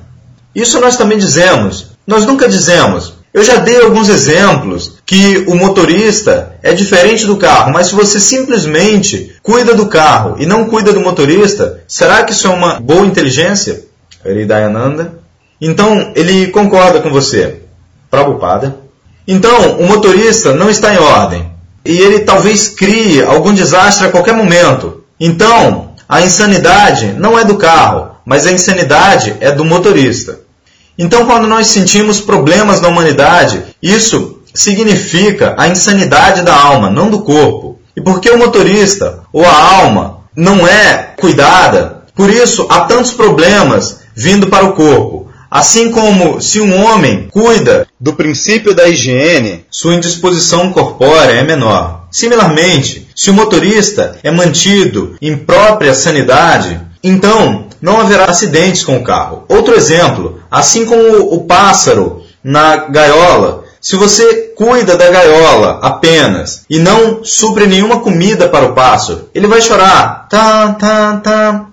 Isso 0.53 0.79
nós 0.79 0.97
também 0.97 1.17
dizemos. 1.17 1.87
Nós 2.05 2.25
nunca 2.25 2.47
dizemos, 2.47 3.13
eu 3.33 3.43
já 3.43 3.57
dei 3.57 3.81
alguns 3.81 4.09
exemplos 4.09 4.99
que 5.05 5.45
o 5.47 5.55
motorista 5.55 6.55
é 6.63 6.73
diferente 6.73 7.25
do 7.25 7.37
carro, 7.37 7.71
mas 7.71 7.87
se 7.87 7.95
você 7.95 8.19
simplesmente 8.19 9.35
cuida 9.43 9.75
do 9.75 9.87
carro 9.87 10.35
e 10.39 10.45
não 10.45 10.65
cuida 10.65 10.91
do 10.91 10.99
motorista, 10.99 11.81
será 11.87 12.23
que 12.23 12.31
isso 12.31 12.47
é 12.47 12.49
uma 12.49 12.79
boa 12.79 13.05
inteligência? 13.05 13.85
Hridayananda. 14.25 15.19
Então, 15.61 16.11
ele 16.15 16.47
concorda 16.47 17.01
com 17.01 17.09
você. 17.09 17.61
Prabhupada. 18.09 18.77
Então, 19.27 19.79
o 19.79 19.87
motorista 19.87 20.53
não 20.53 20.69
está 20.69 20.93
em 20.93 20.97
ordem 20.97 21.51
e 21.85 21.97
ele 21.99 22.19
talvez 22.19 22.69
crie 22.69 23.21
algum 23.21 23.53
desastre 23.53 24.07
a 24.07 24.11
qualquer 24.11 24.33
momento. 24.33 25.03
Então, 25.19 25.93
a 26.07 26.21
insanidade 26.21 27.13
não 27.13 27.37
é 27.37 27.45
do 27.45 27.57
carro, 27.57 28.15
mas 28.25 28.47
a 28.47 28.51
insanidade 28.51 29.35
é 29.39 29.51
do 29.51 29.63
motorista. 29.63 30.39
Então, 31.01 31.25
quando 31.25 31.47
nós 31.47 31.67
sentimos 31.67 32.19
problemas 32.19 32.81
na 32.81 32.89
humanidade, 32.89 33.63
isso 33.81 34.41
significa 34.53 35.55
a 35.57 35.69
insanidade 35.69 36.41
da 36.41 36.53
alma, 36.53 36.89
não 36.89 37.09
do 37.09 37.19
corpo. 37.21 37.79
E 37.95 38.01
porque 38.01 38.29
o 38.29 38.37
motorista 38.37 39.21
ou 39.31 39.45
a 39.45 39.77
alma 39.77 40.25
não 40.35 40.67
é 40.67 41.13
cuidada, 41.17 42.03
por 42.13 42.29
isso 42.29 42.67
há 42.69 42.81
tantos 42.81 43.13
problemas 43.13 44.01
vindo 44.13 44.47
para 44.47 44.65
o 44.65 44.73
corpo. 44.73 45.29
Assim 45.49 45.89
como 45.89 46.41
se 46.41 46.59
um 46.59 46.83
homem 46.83 47.29
cuida 47.31 47.87
do 47.97 48.13
princípio 48.13 48.75
da 48.75 48.89
higiene, 48.89 49.65
sua 49.71 49.95
indisposição 49.95 50.73
corpórea 50.73 51.31
é 51.31 51.43
menor. 51.43 52.07
Similarmente, 52.11 53.07
se 53.15 53.29
o 53.29 53.33
motorista 53.33 54.19
é 54.21 54.29
mantido 54.29 55.15
em 55.21 55.37
própria 55.37 55.93
sanidade, 55.93 56.79
então 57.01 57.68
não 57.81 57.99
haverá 57.99 58.25
acidentes 58.25 58.83
com 58.83 58.97
o 58.97 59.03
carro. 59.03 59.43
Outro 59.47 59.75
exemplo, 59.75 60.41
assim 60.49 60.85
como 60.85 61.33
o 61.33 61.45
pássaro 61.45 62.23
na 62.43 62.75
gaiola, 62.87 63.63
se 63.81 63.95
você 63.95 64.53
cuida 64.55 64.97
da 64.97 65.09
gaiola 65.09 65.79
apenas 65.81 66.65
e 66.69 66.79
não 66.79 67.23
supre 67.23 67.65
nenhuma 67.65 68.01
comida 68.01 68.49
para 68.49 68.65
o 68.65 68.73
pássaro, 68.73 69.29
ele 69.33 69.47
vai 69.47 69.61
chorar. 69.61 70.27
Tá, 70.29 70.73
tá, 70.73 71.17
tá. 71.17 71.65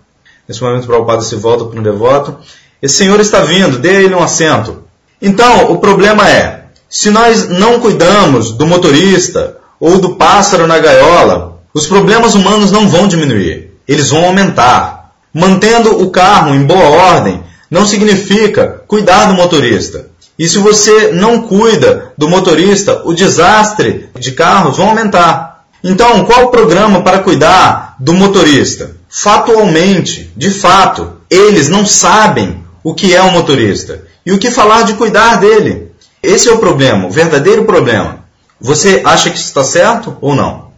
Nesse 0.48 0.62
momento, 0.62 0.84
o 0.84 0.86
Prabhupada 0.86 1.22
se 1.22 1.34
volta 1.34 1.64
para 1.64 1.80
um 1.80 1.82
devoto. 1.82 2.36
Esse 2.80 2.96
senhor 2.96 3.18
está 3.18 3.40
vindo, 3.40 3.78
dê 3.78 4.04
ele 4.04 4.14
um 4.14 4.22
assento. 4.22 4.84
Então, 5.20 5.72
o 5.72 5.78
problema 5.78 6.28
é, 6.28 6.66
se 6.88 7.10
nós 7.10 7.48
não 7.48 7.80
cuidamos 7.80 8.52
do 8.52 8.66
motorista 8.66 9.56
ou 9.80 9.98
do 9.98 10.14
pássaro 10.14 10.66
na 10.66 10.78
gaiola, 10.78 11.60
os 11.74 11.86
problemas 11.86 12.34
humanos 12.34 12.70
não 12.70 12.88
vão 12.88 13.08
diminuir, 13.08 13.72
eles 13.88 14.10
vão 14.10 14.24
aumentar. 14.24 14.95
Mantendo 15.38 16.02
o 16.02 16.08
carro 16.08 16.54
em 16.54 16.64
boa 16.64 16.88
ordem 16.88 17.42
não 17.70 17.86
significa 17.86 18.80
cuidar 18.88 19.26
do 19.26 19.34
motorista. 19.34 20.06
E 20.38 20.48
se 20.48 20.56
você 20.56 21.12
não 21.12 21.42
cuida 21.42 22.14
do 22.16 22.26
motorista, 22.26 23.02
o 23.04 23.12
desastre 23.12 24.08
de 24.18 24.32
carros 24.32 24.78
vai 24.78 24.88
aumentar. 24.88 25.66
Então, 25.84 26.24
qual 26.24 26.44
o 26.44 26.50
programa 26.50 27.02
para 27.02 27.18
cuidar 27.18 27.96
do 28.00 28.14
motorista? 28.14 28.96
Fatualmente, 29.10 30.32
de 30.34 30.50
fato, 30.50 31.18
eles 31.28 31.68
não 31.68 31.84
sabem 31.84 32.64
o 32.82 32.94
que 32.94 33.14
é 33.14 33.22
um 33.22 33.32
motorista 33.32 34.04
e 34.24 34.32
o 34.32 34.38
que 34.38 34.50
falar 34.50 34.84
de 34.84 34.94
cuidar 34.94 35.36
dele. 35.36 35.92
Esse 36.22 36.48
é 36.48 36.52
o 36.52 36.58
problema, 36.58 37.08
o 37.08 37.10
verdadeiro 37.10 37.66
problema. 37.66 38.20
Você 38.58 39.02
acha 39.04 39.28
que 39.28 39.36
isso 39.36 39.48
está 39.48 39.62
certo 39.62 40.16
ou 40.22 40.34
não? 40.34 40.70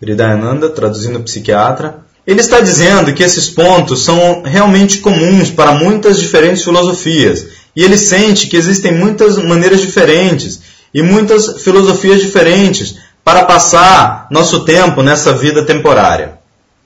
Hridayananda, 0.00 0.70
traduzindo 0.70 1.20
psiquiatra, 1.20 2.05
ele 2.26 2.40
está 2.40 2.60
dizendo 2.60 3.12
que 3.14 3.22
esses 3.22 3.48
pontos 3.48 4.02
são 4.02 4.42
realmente 4.42 4.98
comuns 4.98 5.50
para 5.50 5.72
muitas 5.72 6.18
diferentes 6.18 6.64
filosofias, 6.64 7.46
e 7.74 7.84
ele 7.84 7.96
sente 7.96 8.48
que 8.48 8.56
existem 8.56 8.92
muitas 8.92 9.38
maneiras 9.38 9.80
diferentes 9.80 10.60
e 10.92 11.02
muitas 11.02 11.62
filosofias 11.62 12.20
diferentes 12.20 12.96
para 13.22 13.44
passar 13.44 14.26
nosso 14.30 14.64
tempo 14.64 15.02
nessa 15.02 15.32
vida 15.32 15.64
temporária. 15.64 16.38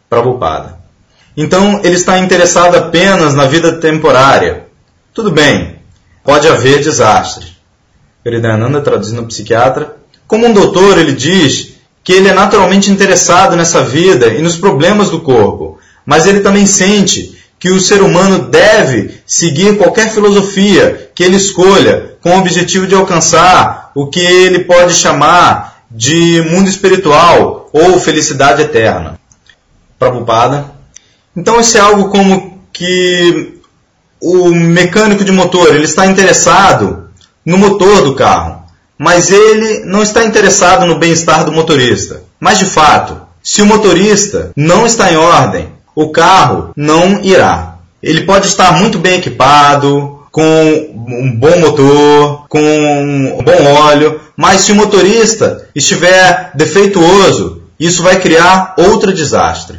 Prabhupada. 0.09 0.79
Então, 1.37 1.81
ele 1.85 1.95
está 1.95 2.19
interessado 2.19 2.75
apenas 2.77 3.35
na 3.35 3.47
vida 3.47 3.75
temporária. 3.75 4.67
Tudo 5.15 5.31
bem, 5.31 5.77
pode 6.25 6.49
haver 6.49 6.81
desastre. 6.81 7.47
Hridayananda, 8.25 8.81
traduzindo 8.81 9.23
o 9.23 9.27
psiquiatra, 9.27 9.97
como 10.27 10.47
um 10.47 10.53
doutor, 10.53 10.99
ele 10.99 11.13
diz 11.13 11.70
que 12.03 12.13
ele 12.13 12.29
é 12.29 12.35
naturalmente 12.35 12.91
interessado 12.91 13.57
nessa 13.57 13.83
vida 13.83 14.29
e 14.29 14.43
nos 14.43 14.57
problemas 14.57 15.11
do 15.11 15.21
corpo, 15.21 15.79
mas 16.05 16.27
ele 16.27 16.41
também 16.41 16.67
sente 16.67 17.39
que 17.59 17.71
o 17.71 17.81
ser 17.81 18.01
humano 18.01 18.49
deve 18.49 19.21
seguir 19.27 19.77
qualquer 19.77 20.11
filosofia 20.11 21.11
que 21.15 21.23
ele 21.23 21.37
escolha 21.37 22.15
com 22.23 22.31
o 22.31 22.39
objetivo 22.39 22.87
de 22.87 22.95
alcançar 22.95 23.93
o 23.95 24.07
que 24.07 24.21
ele 24.21 24.61
pode 24.61 24.95
chamar 24.95 25.83
de 25.91 26.41
mundo 26.51 26.71
espiritual 26.71 27.69
ou 27.73 28.01
felicidade 28.01 28.63
eterna. 28.63 29.19
Prabhupada. 29.99 30.73
Então 31.37 31.61
isso 31.61 31.77
é 31.77 31.81
algo 31.81 32.09
como 32.09 32.65
que 32.73 33.61
o 34.21 34.49
mecânico 34.51 35.25
de 35.25 35.33
motor 35.33 35.75
ele 35.75 35.85
está 35.85 36.07
interessado 36.07 37.11
no 37.45 37.59
motor 37.59 38.03
do 38.03 38.15
carro 38.15 38.60
mas 39.01 39.31
ele 39.31 39.87
não 39.87 40.03
está 40.03 40.23
interessado 40.27 40.85
no 40.85 40.99
bem-estar 40.99 41.43
do 41.43 41.53
motorista. 41.53 42.23
Mas 42.39 42.59
de 42.59 42.67
fato, 42.67 43.19
se 43.43 43.63
o 43.63 43.67
motorista 43.67 44.51
não 44.55 44.85
está 44.85 45.11
em 45.11 45.17
ordem, 45.17 45.71
o 45.95 46.11
carro 46.11 46.73
não 46.77 47.19
irá. 47.23 47.79
Ele 48.03 48.27
pode 48.27 48.47
estar 48.47 48.79
muito 48.79 48.99
bem 48.99 49.17
equipado, 49.17 50.21
com 50.31 50.43
um 51.09 51.35
bom 51.35 51.61
motor, 51.61 52.47
com 52.47 52.61
um 52.61 53.43
bom 53.43 53.73
óleo, 53.73 54.21
mas 54.37 54.61
se 54.61 54.73
o 54.73 54.75
motorista 54.77 55.67
estiver 55.75 56.51
defeituoso, 56.55 57.63
isso 57.81 58.03
vai 58.03 58.21
criar 58.21 58.75
outro 58.77 59.15
desastre. 59.15 59.79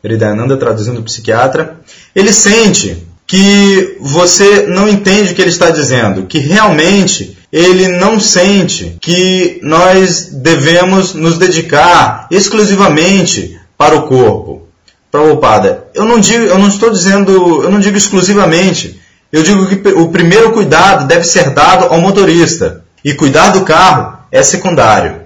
Hridayananda, 0.00 0.56
traduzindo 0.56 1.00
o 1.00 1.04
psiquiatra, 1.04 1.80
ele 2.14 2.32
sente 2.32 3.04
que 3.26 3.96
você 4.00 4.66
não 4.68 4.88
entende 4.88 5.32
o 5.32 5.34
que 5.34 5.42
ele 5.42 5.50
está 5.50 5.70
dizendo, 5.70 6.22
que 6.22 6.38
realmente 6.38 7.36
ele 7.52 7.88
não 7.88 8.20
sente 8.20 8.96
que 9.00 9.58
nós 9.62 10.30
devemos 10.32 11.14
nos 11.14 11.38
dedicar 11.38 12.26
exclusivamente 12.30 13.58
para 13.76 13.96
o 13.96 14.02
corpo. 14.02 14.66
Prabhupada, 15.10 15.86
eu 15.94 16.04
não 16.04 16.20
digo, 16.20 16.44
eu 16.44 16.58
não 16.58 16.68
estou 16.68 16.90
dizendo, 16.90 17.62
eu 17.62 17.70
não 17.70 17.80
digo 17.80 17.96
exclusivamente. 17.96 19.00
eu 19.32 19.42
digo 19.42 19.66
que 19.66 19.88
o 19.88 20.08
primeiro 20.08 20.52
cuidado 20.52 21.06
deve 21.06 21.24
ser 21.24 21.50
dado 21.50 21.86
ao 21.86 22.00
motorista 22.00 22.84
e 23.02 23.14
cuidar 23.14 23.50
do 23.50 23.64
carro 23.64 24.18
é 24.30 24.42
secundário. 24.42 25.22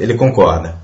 Ele 0.00 0.14
concorda. 0.14 0.76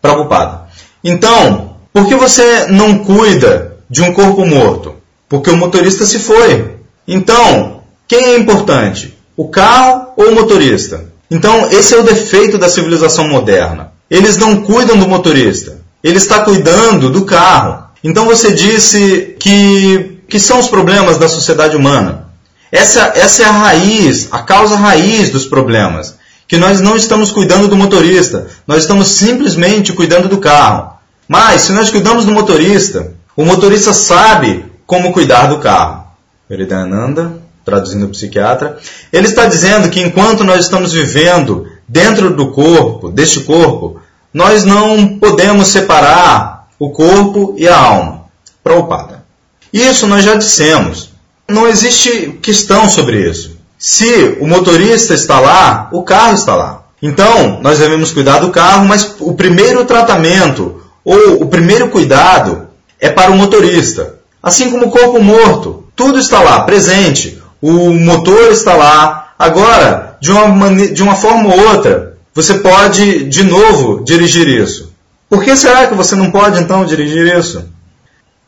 Prabhupada. 0.00 0.66
Então, 1.02 1.76
por 1.92 2.06
que 2.06 2.14
você 2.14 2.66
não 2.66 2.98
cuida 2.98 3.78
de 3.90 4.02
um 4.02 4.12
corpo 4.12 4.46
morto? 4.46 4.94
Porque 5.28 5.50
o 5.50 5.56
motorista 5.56 6.06
se 6.06 6.20
foi. 6.20 6.76
Então, 7.08 7.82
quem 8.06 8.24
é 8.26 8.38
importante? 8.38 9.15
O 9.36 9.48
carro 9.48 10.12
ou 10.16 10.30
o 10.30 10.34
motorista? 10.34 11.04
Então, 11.30 11.68
esse 11.70 11.94
é 11.94 11.98
o 11.98 12.04
defeito 12.04 12.56
da 12.56 12.68
civilização 12.68 13.28
moderna. 13.28 13.92
Eles 14.10 14.36
não 14.36 14.62
cuidam 14.62 14.96
do 14.96 15.08
motorista. 15.08 15.78
Ele 16.02 16.18
está 16.18 16.40
cuidando 16.40 17.10
do 17.10 17.24
carro. 17.24 17.86
Então 18.02 18.24
você 18.24 18.52
disse 18.52 19.36
que, 19.40 20.20
que 20.28 20.38
são 20.38 20.60
os 20.60 20.68
problemas 20.68 21.18
da 21.18 21.28
sociedade 21.28 21.76
humana. 21.76 22.28
Essa, 22.70 23.12
essa 23.16 23.42
é 23.42 23.46
a 23.46 23.50
raiz, 23.50 24.28
a 24.30 24.40
causa 24.40 24.76
raiz 24.76 25.30
dos 25.30 25.46
problemas. 25.46 26.16
Que 26.46 26.56
nós 26.56 26.80
não 26.80 26.96
estamos 26.96 27.32
cuidando 27.32 27.66
do 27.66 27.74
motorista, 27.74 28.46
nós 28.66 28.82
estamos 28.82 29.08
simplesmente 29.08 29.92
cuidando 29.92 30.28
do 30.28 30.38
carro. 30.38 30.92
Mas 31.26 31.62
se 31.62 31.72
nós 31.72 31.90
cuidamos 31.90 32.24
do 32.24 32.30
motorista, 32.30 33.12
o 33.36 33.44
motorista 33.44 33.92
sabe 33.92 34.64
como 34.86 35.12
cuidar 35.12 35.46
do 35.46 35.58
carro. 35.58 36.04
Veridananda, 36.48 37.42
traduzindo 37.66 38.06
o 38.06 38.10
psiquiatra, 38.10 38.78
ele 39.12 39.26
está 39.26 39.44
dizendo 39.44 39.90
que 39.90 40.00
enquanto 40.00 40.44
nós 40.44 40.64
estamos 40.64 40.92
vivendo 40.92 41.66
dentro 41.86 42.32
do 42.32 42.52
corpo, 42.52 43.10
deste 43.10 43.40
corpo, 43.40 44.00
nós 44.32 44.64
não 44.64 45.18
podemos 45.18 45.66
separar 45.66 46.68
o 46.78 46.90
corpo 46.90 47.56
e 47.58 47.66
a 47.66 47.76
alma. 47.76 48.26
Prabhupada. 48.62 49.24
Isso 49.72 50.06
nós 50.06 50.24
já 50.24 50.36
dissemos. 50.36 51.10
Não 51.48 51.66
existe 51.66 52.38
questão 52.40 52.88
sobre 52.88 53.28
isso. 53.28 53.56
Se 53.76 54.38
o 54.40 54.46
motorista 54.46 55.12
está 55.12 55.40
lá, 55.40 55.88
o 55.92 56.04
carro 56.04 56.34
está 56.34 56.54
lá. 56.54 56.84
Então, 57.02 57.60
nós 57.60 57.78
devemos 57.78 58.12
cuidar 58.12 58.38
do 58.38 58.50
carro, 58.50 58.86
mas 58.86 59.16
o 59.18 59.34
primeiro 59.34 59.84
tratamento 59.84 60.82
ou 61.04 61.42
o 61.42 61.46
primeiro 61.46 61.88
cuidado 61.88 62.68
é 63.00 63.10
para 63.10 63.32
o 63.32 63.36
motorista. 63.36 64.20
Assim 64.42 64.70
como 64.70 64.86
o 64.86 64.90
corpo 64.90 65.20
morto, 65.20 65.84
tudo 65.96 66.18
está 66.18 66.40
lá, 66.40 66.60
presente. 66.60 67.35
O 67.60 67.90
motor 67.90 68.50
está 68.50 68.74
lá. 68.74 69.34
Agora, 69.38 70.16
de 70.20 70.30
uma, 70.30 70.74
de 70.74 71.02
uma 71.02 71.14
forma 71.14 71.54
ou 71.54 71.68
outra, 71.68 72.16
você 72.34 72.54
pode 72.54 73.24
de 73.24 73.44
novo 73.44 74.04
dirigir 74.04 74.46
isso. 74.46 74.92
Por 75.28 75.42
que 75.42 75.56
será 75.56 75.86
que 75.86 75.94
você 75.94 76.14
não 76.14 76.30
pode 76.30 76.60
então 76.60 76.84
dirigir 76.84 77.26
isso? 77.36 77.64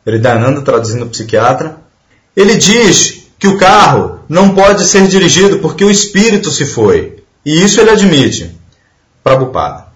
Hridayananda, 0.06 0.62
traduzindo 0.62 1.04
o 1.04 1.08
psiquiatra, 1.08 1.76
ele 2.36 2.56
diz 2.56 3.26
que 3.38 3.48
o 3.48 3.58
carro 3.58 4.20
não 4.28 4.54
pode 4.54 4.84
ser 4.84 5.06
dirigido 5.06 5.58
porque 5.58 5.84
o 5.84 5.90
espírito 5.90 6.50
se 6.50 6.66
foi. 6.66 7.22
E 7.44 7.62
isso 7.62 7.80
ele 7.80 7.90
admite. 7.90 8.56
Prabhupada. 9.22 9.86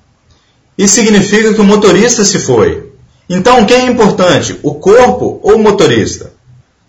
Isso 0.77 0.95
significa 0.95 1.53
que 1.53 1.61
o 1.61 1.65
motorista 1.65 2.25
se 2.25 2.39
foi. 2.39 2.93
Então, 3.29 3.65
quem 3.65 3.77
é 3.77 3.87
importante, 3.87 4.59
o 4.63 4.75
corpo 4.75 5.41
ou 5.43 5.57
o 5.57 5.63
motorista? 5.63 6.33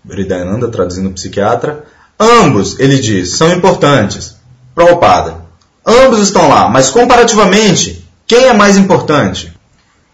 Hridayananda, 0.10 0.68
traduzindo 0.68 1.10
o 1.10 1.14
psiquiatra, 1.14 1.84
ambos, 2.24 2.80
ele 2.80 3.00
diz, 3.00 3.38
são 3.38 3.52
importantes. 3.52 4.36
Prabhupada. 4.74 5.44
Ambos 5.86 6.20
estão 6.20 6.48
lá, 6.48 6.70
mas 6.70 6.90
comparativamente, 6.90 8.08
quem 8.26 8.46
é 8.46 8.54
mais 8.54 8.78
importante? 8.78 9.54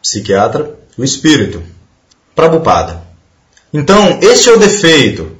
Psiquiatra, 0.02 0.76
o 0.98 1.04
espírito. 1.04 1.62
Prabhupada. 2.36 3.02
Então, 3.72 4.20
este 4.22 4.50
é 4.50 4.54
o 4.54 4.60
defeito 4.60 5.38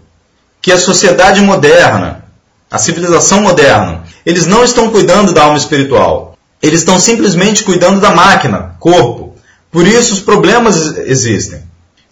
que 0.62 0.72
a 0.72 0.80
sociedade 0.80 1.42
moderna, 1.42 2.26
a 2.70 2.78
civilização 2.78 3.42
moderna, 3.42 4.04
eles 4.26 4.46
não 4.46 4.64
estão 4.64 4.92
cuidando 4.92 5.34
da 5.34 5.44
alma 5.44 5.58
espiritual. 5.58 6.38
Eles 6.62 6.80
estão 6.80 7.00
simplesmente 7.00 7.64
cuidando 7.64 8.00
da 8.00 8.14
máquina, 8.14 8.76
corpo. 8.80 9.36
Por 9.72 9.88
isso 9.88 10.14
os 10.14 10.20
problemas 10.20 10.98
existem. 10.98 11.64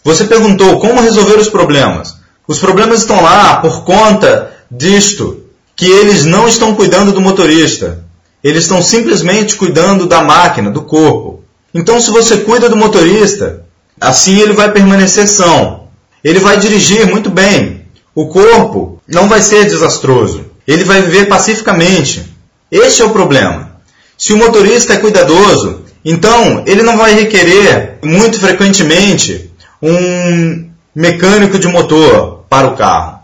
Você 0.03 0.23
perguntou 0.25 0.79
como 0.79 1.01
resolver 1.01 1.35
os 1.35 1.49
problemas. 1.49 2.16
Os 2.47 2.59
problemas 2.59 2.99
estão 2.99 3.21
lá 3.21 3.57
por 3.57 3.83
conta 3.83 4.55
disto, 4.71 5.43
que 5.75 5.85
eles 5.85 6.23
não 6.23 6.47
estão 6.47 6.73
cuidando 6.75 7.11
do 7.11 7.21
motorista. 7.21 8.05
Eles 8.43 8.63
estão 8.63 8.81
simplesmente 8.81 9.55
cuidando 9.55 10.07
da 10.07 10.23
máquina, 10.23 10.71
do 10.71 10.81
corpo. 10.83 11.43
Então, 11.73 11.99
se 11.99 12.09
você 12.09 12.37
cuida 12.37 12.69
do 12.69 12.77
motorista, 12.77 13.65
assim 13.99 14.39
ele 14.39 14.53
vai 14.53 14.71
permanecer 14.71 15.27
são. 15.27 15.87
Ele 16.23 16.39
vai 16.39 16.57
dirigir 16.57 17.05
muito 17.05 17.29
bem. 17.29 17.85
O 18.15 18.27
corpo 18.27 19.01
não 19.07 19.27
vai 19.27 19.41
ser 19.41 19.65
desastroso. 19.65 20.45
Ele 20.65 20.83
vai 20.83 21.01
viver 21.01 21.27
pacificamente. 21.27 22.33
Este 22.71 23.01
é 23.01 23.05
o 23.05 23.11
problema. 23.11 23.77
Se 24.17 24.33
o 24.33 24.37
motorista 24.37 24.93
é 24.93 24.97
cuidadoso, 24.97 25.81
então 26.03 26.63
ele 26.65 26.81
não 26.81 26.97
vai 26.97 27.13
requerer 27.13 27.99
muito 28.03 28.39
frequentemente 28.39 29.51
um 29.81 30.67
mecânico 30.97 31.59
de 31.59 31.67
motor 31.67 32.45
para 32.49 32.69
o 32.69 32.75
carro. 32.75 33.19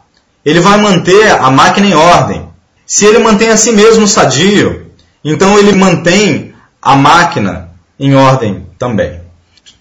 Ele 0.46 0.60
vai 0.60 0.80
manter 0.80 1.32
a 1.32 1.50
máquina 1.50 1.88
em 1.88 1.96
ordem. 1.96 2.48
Se 2.86 3.04
ele 3.04 3.18
mantém 3.18 3.50
a 3.50 3.58
si 3.58 3.72
mesmo 3.72 4.08
sadio, 4.08 4.92
então 5.26 5.58
ele 5.58 5.72
mantém 5.72 6.54
a 6.80 6.96
máquina 6.96 7.72
em 8.00 8.14
ordem 8.14 8.68
também. 8.78 9.22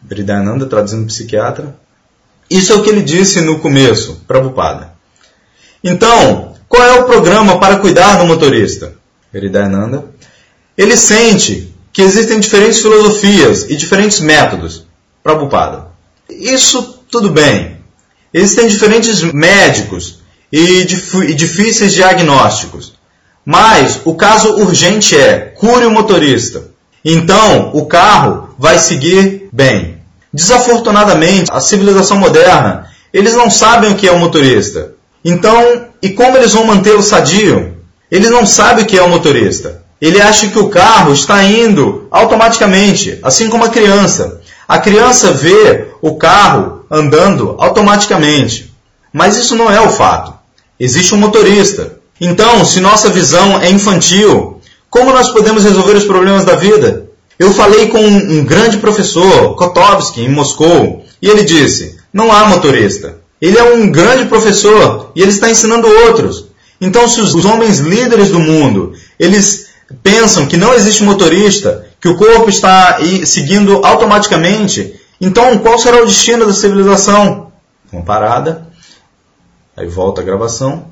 Bridananda, 0.00 0.64
traduzindo 0.64 1.07
psiquiatra. 1.07 1.76
Isso 2.48 2.72
é 2.72 2.76
o 2.76 2.83
que 2.83 2.88
ele 2.88 3.02
disse 3.02 3.42
no 3.42 3.59
começo, 3.59 4.22
Prabhupada. 4.26 4.94
Então, 5.85 6.55
qual 6.66 6.83
é 6.83 6.98
o 6.98 7.05
programa 7.05 7.59
para 7.59 7.76
cuidar 7.76 8.16
do 8.16 8.24
motorista? 8.24 8.94
Hridayananda. 9.35 10.07
Ele 10.78 10.96
sente 10.96 11.74
que 11.92 12.00
existem 12.00 12.40
diferentes 12.40 12.81
filosofias 12.81 13.68
e 13.68 13.76
diferentes 13.76 14.20
métodos. 14.20 14.87
Prabhupada. 15.22 15.88
Isso 16.31 17.00
tudo 17.11 17.28
bem. 17.28 17.81
Existem 18.32 18.66
diferentes 18.66 19.20
médicos 19.32 20.20
e 20.50 20.84
difíceis 20.84 21.92
diagnósticos. 21.92 22.94
Mas 23.44 24.00
o 24.04 24.14
caso 24.14 24.56
urgente 24.56 25.16
é 25.16 25.38
cure 25.38 25.86
o 25.86 25.90
motorista. 25.90 26.70
Então 27.04 27.70
o 27.74 27.86
carro 27.86 28.54
vai 28.58 28.78
seguir 28.78 29.48
bem. 29.52 29.98
Desafortunadamente, 30.32 31.50
a 31.52 31.60
civilização 31.60 32.16
moderna, 32.16 32.86
eles 33.12 33.34
não 33.34 33.50
sabem 33.50 33.90
o 33.90 33.96
que 33.96 34.08
é 34.08 34.12
o 34.12 34.18
motorista. 34.18 34.94
Então, 35.24 35.86
e 36.00 36.10
como 36.10 36.36
eles 36.36 36.52
vão 36.52 36.64
manter 36.64 36.94
o 36.94 37.02
sadio? 37.02 37.76
Eles 38.10 38.30
não 38.30 38.46
sabem 38.46 38.84
o 38.84 38.86
que 38.86 38.96
é 38.96 39.02
o 39.02 39.08
motorista. 39.08 39.82
Ele 40.00 40.20
acha 40.20 40.48
que 40.48 40.58
o 40.58 40.68
carro 40.68 41.12
está 41.12 41.44
indo 41.44 42.08
automaticamente, 42.10 43.18
assim 43.22 43.48
como 43.48 43.64
a 43.64 43.68
criança. 43.68 44.40
A 44.66 44.78
criança 44.78 45.32
vê 45.32 45.88
o 46.00 46.16
carro 46.16 46.81
andando 46.92 47.57
automaticamente. 47.59 48.70
Mas 49.11 49.37
isso 49.37 49.57
não 49.57 49.70
é 49.70 49.81
o 49.81 49.90
fato. 49.90 50.35
Existe 50.78 51.14
um 51.14 51.18
motorista. 51.18 51.98
Então, 52.20 52.64
se 52.64 52.81
nossa 52.81 53.09
visão 53.09 53.59
é 53.59 53.70
infantil, 53.70 54.61
como 54.90 55.12
nós 55.12 55.31
podemos 55.31 55.64
resolver 55.64 55.94
os 55.94 56.05
problemas 56.05 56.44
da 56.44 56.55
vida? 56.55 57.09
Eu 57.38 57.52
falei 57.55 57.88
com 57.88 57.98
um 57.98 58.44
grande 58.44 58.76
professor, 58.76 59.57
Kotovsky, 59.57 60.20
em 60.20 60.28
Moscou, 60.28 61.05
e 61.20 61.28
ele 61.28 61.44
disse: 61.44 61.98
não 62.12 62.31
há 62.31 62.44
motorista. 62.44 63.16
Ele 63.40 63.59
é 63.59 63.74
um 63.74 63.90
grande 63.90 64.26
professor 64.26 65.11
e 65.16 65.22
ele 65.22 65.31
está 65.31 65.50
ensinando 65.50 65.88
outros. 65.88 66.46
Então, 66.81 67.09
se 67.09 67.20
os 67.20 67.44
homens 67.44 67.78
líderes 67.78 68.28
do 68.28 68.38
mundo, 68.38 68.92
eles 69.18 69.66
pensam 70.02 70.46
que 70.46 70.57
não 70.57 70.74
existe 70.74 71.02
motorista, 71.02 71.87
que 72.00 72.09
o 72.09 72.16
corpo 72.16 72.48
está 72.48 72.98
seguindo 73.24 73.85
automaticamente, 73.85 74.94
então 75.22 75.56
qual 75.58 75.78
será 75.78 76.02
o 76.02 76.06
destino 76.06 76.44
da 76.44 76.52
civilização? 76.52 77.52
Uma 77.92 78.02
parada, 78.02 78.66
aí 79.76 79.87
volta 79.87 80.20
a 80.20 80.24
gravação. 80.24 80.87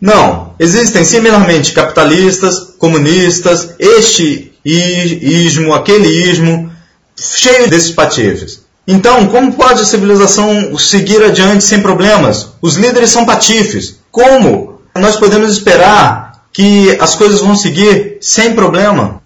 Não, 0.00 0.54
existem 0.58 1.04
similarmente 1.04 1.72
capitalistas, 1.72 2.74
comunistas, 2.78 3.76
este 3.78 4.52
ismo, 4.64 5.72
aquele 5.72 6.08
ismo, 6.08 6.70
cheio 7.16 7.70
desses 7.70 7.92
patifes. 7.92 8.64
Então, 8.86 9.28
como 9.28 9.52
pode 9.52 9.82
a 9.82 9.86
civilização 9.86 10.76
seguir 10.76 11.22
adiante 11.22 11.64
sem 11.64 11.80
problemas? 11.80 12.50
Os 12.60 12.76
líderes 12.76 13.10
são 13.10 13.24
patifes. 13.24 14.00
Como 14.10 14.80
nós 14.94 15.16
podemos 15.16 15.50
esperar 15.50 16.44
que 16.52 16.96
as 17.00 17.14
coisas 17.14 17.40
vão 17.40 17.56
seguir 17.56 18.18
sem 18.20 18.52
problema? 18.52 19.22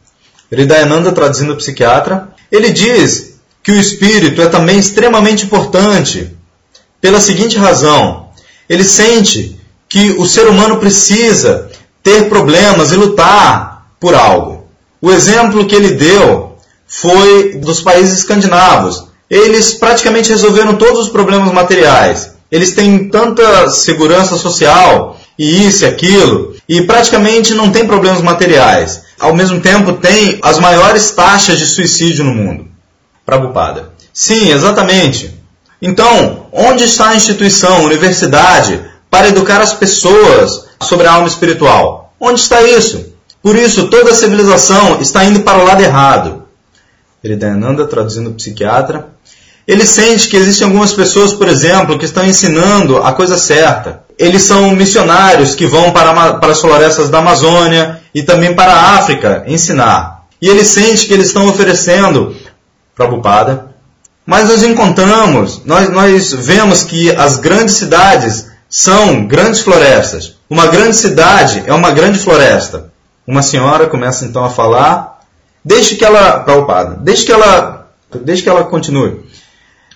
Hridayananda, 0.50 1.12
traduzindo 1.12 1.54
o 1.54 1.56
psiquiatra, 1.56 2.28
ele 2.52 2.70
diz 2.70 3.37
que 3.62 3.72
o 3.72 3.78
espírito 3.78 4.40
é 4.40 4.46
também 4.46 4.78
extremamente 4.78 5.44
importante 5.44 6.36
pela 7.00 7.20
seguinte 7.20 7.56
razão: 7.56 8.28
ele 8.68 8.84
sente 8.84 9.58
que 9.88 10.12
o 10.12 10.26
ser 10.26 10.46
humano 10.46 10.78
precisa 10.78 11.70
ter 12.02 12.28
problemas 12.28 12.92
e 12.92 12.96
lutar 12.96 13.92
por 13.98 14.14
algo. 14.14 14.66
O 15.00 15.10
exemplo 15.10 15.66
que 15.66 15.74
ele 15.74 15.92
deu 15.92 16.56
foi 16.86 17.54
dos 17.58 17.80
países 17.80 18.18
escandinavos 18.18 19.08
eles 19.30 19.74
praticamente 19.74 20.30
resolveram 20.30 20.76
todos 20.76 21.06
os 21.06 21.08
problemas 21.08 21.52
materiais. 21.52 22.32
eles 22.50 22.72
têm 22.72 23.10
tanta 23.10 23.68
segurança 23.68 24.38
social 24.38 25.20
e 25.38 25.66
isso 25.66 25.84
e 25.84 25.86
aquilo, 25.86 26.56
e 26.66 26.80
praticamente 26.82 27.52
não 27.52 27.70
tem 27.70 27.86
problemas 27.86 28.22
materiais. 28.22 29.02
Ao 29.20 29.34
mesmo 29.34 29.60
tempo, 29.60 29.92
tem 29.92 30.38
as 30.42 30.58
maiores 30.58 31.10
taxas 31.10 31.58
de 31.58 31.66
suicídio 31.66 32.24
no 32.24 32.34
mundo. 32.34 32.66
Prabhupada. 33.28 33.90
Sim, 34.10 34.50
exatamente. 34.50 35.38
Então, 35.82 36.46
onde 36.50 36.84
está 36.84 37.10
a 37.10 37.14
instituição, 37.14 37.84
universidade, 37.84 38.80
para 39.10 39.28
educar 39.28 39.60
as 39.60 39.74
pessoas 39.74 40.64
sobre 40.80 41.06
a 41.06 41.12
alma 41.12 41.28
espiritual? 41.28 42.14
Onde 42.18 42.40
está 42.40 42.62
isso? 42.62 43.12
Por 43.42 43.54
isso, 43.54 43.88
toda 43.88 44.12
a 44.12 44.14
civilização 44.14 44.98
está 45.02 45.26
indo 45.26 45.40
para 45.40 45.58
o 45.58 45.66
lado 45.66 45.82
errado. 45.82 46.44
Hridayananda, 47.22 47.86
traduzindo 47.86 48.30
psiquiatra, 48.30 49.08
ele 49.66 49.84
sente 49.84 50.26
que 50.26 50.36
existem 50.38 50.66
algumas 50.66 50.94
pessoas, 50.94 51.34
por 51.34 51.48
exemplo, 51.48 51.98
que 51.98 52.06
estão 52.06 52.24
ensinando 52.24 52.96
a 52.96 53.12
coisa 53.12 53.36
certa. 53.36 54.04
Eles 54.18 54.40
são 54.44 54.70
missionários 54.70 55.54
que 55.54 55.66
vão 55.66 55.92
para, 55.92 56.38
para 56.38 56.52
as 56.52 56.62
florestas 56.62 57.10
da 57.10 57.18
Amazônia 57.18 58.00
e 58.14 58.22
também 58.22 58.54
para 58.54 58.72
a 58.72 58.96
África 58.96 59.44
ensinar. 59.46 60.18
E 60.40 60.48
ele 60.48 60.64
sente 60.64 61.06
que 61.06 61.12
eles 61.12 61.26
estão 61.26 61.46
oferecendo 61.46 62.34
Prabhupada. 62.98 63.68
Mas 64.26 64.48
nós 64.48 64.62
encontramos, 64.62 65.62
nós, 65.64 65.88
nós 65.90 66.32
vemos 66.34 66.82
que 66.82 67.10
as 67.12 67.38
grandes 67.38 67.76
cidades 67.76 68.48
são 68.68 69.24
grandes 69.24 69.60
florestas. 69.60 70.34
Uma 70.50 70.66
grande 70.66 70.96
cidade 70.96 71.62
é 71.66 71.72
uma 71.72 71.92
grande 71.92 72.18
floresta. 72.18 72.92
Uma 73.26 73.40
senhora 73.40 73.86
começa 73.86 74.24
então 74.24 74.44
a 74.44 74.50
falar, 74.50 75.20
deixe 75.64 75.96
que 75.96 76.04
ela, 76.04 76.40
Prabhupada, 76.40 76.96
deixe 77.00 77.24
que 77.24 77.32
ela, 77.32 77.88
deixe 78.22 78.42
que 78.42 78.48
ela 78.48 78.64
continue. 78.64 79.20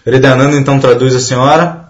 Hridayananda 0.07 0.57
então 0.57 0.79
traduz 0.79 1.15
a 1.15 1.21
senhora. 1.21 1.89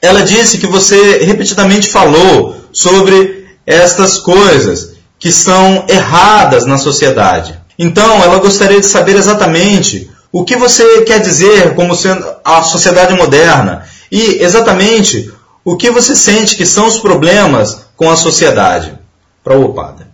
Ela 0.00 0.22
disse 0.22 0.58
que 0.58 0.66
você 0.66 1.24
repetidamente 1.24 1.90
falou 1.90 2.56
sobre 2.72 3.46
estas 3.66 4.18
coisas 4.18 4.94
que 5.18 5.32
são 5.32 5.84
erradas 5.88 6.66
na 6.66 6.78
sociedade. 6.78 7.60
Então, 7.78 8.22
ela 8.22 8.38
gostaria 8.38 8.80
de 8.80 8.86
saber 8.86 9.16
exatamente 9.16 10.11
o 10.32 10.44
que 10.44 10.56
você 10.56 11.02
quer 11.02 11.20
dizer 11.20 11.74
como 11.74 11.94
sendo 11.94 12.26
a 12.42 12.62
sociedade 12.62 13.14
moderna 13.14 13.86
e 14.10 14.42
exatamente 14.42 15.30
o 15.62 15.76
que 15.76 15.90
você 15.90 16.16
sente 16.16 16.56
que 16.56 16.64
são 16.64 16.86
os 16.86 16.98
problemas 16.98 17.86
com 17.96 18.10
a 18.10 18.16
sociedade. 18.16 18.98
Prabhupada. 19.44 20.08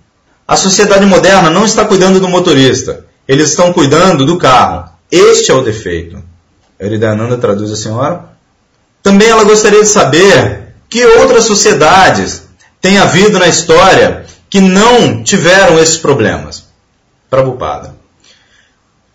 A 0.46 0.56
sociedade 0.56 1.06
moderna 1.06 1.50
não 1.50 1.64
está 1.64 1.84
cuidando 1.84 2.18
do 2.18 2.28
motorista, 2.28 3.04
eles 3.28 3.50
estão 3.50 3.72
cuidando 3.72 4.26
do 4.26 4.38
carro. 4.38 4.90
Este 5.10 5.50
é 5.50 5.54
o 5.54 5.62
defeito. 5.62 6.22
Hridayananda 6.80 7.36
traduz 7.36 7.70
a 7.70 7.76
senhora. 7.76 8.24
Também 9.02 9.28
ela 9.28 9.44
gostaria 9.44 9.82
de 9.82 9.88
saber 9.88 10.74
que 10.88 11.04
outras 11.04 11.44
sociedades 11.44 12.42
têm 12.80 12.98
havido 12.98 13.38
na 13.38 13.46
história 13.46 14.24
que 14.50 14.60
não 14.60 15.22
tiveram 15.22 15.78
esses 15.78 15.96
problemas. 15.96 16.64
Prabhupada. 17.28 17.97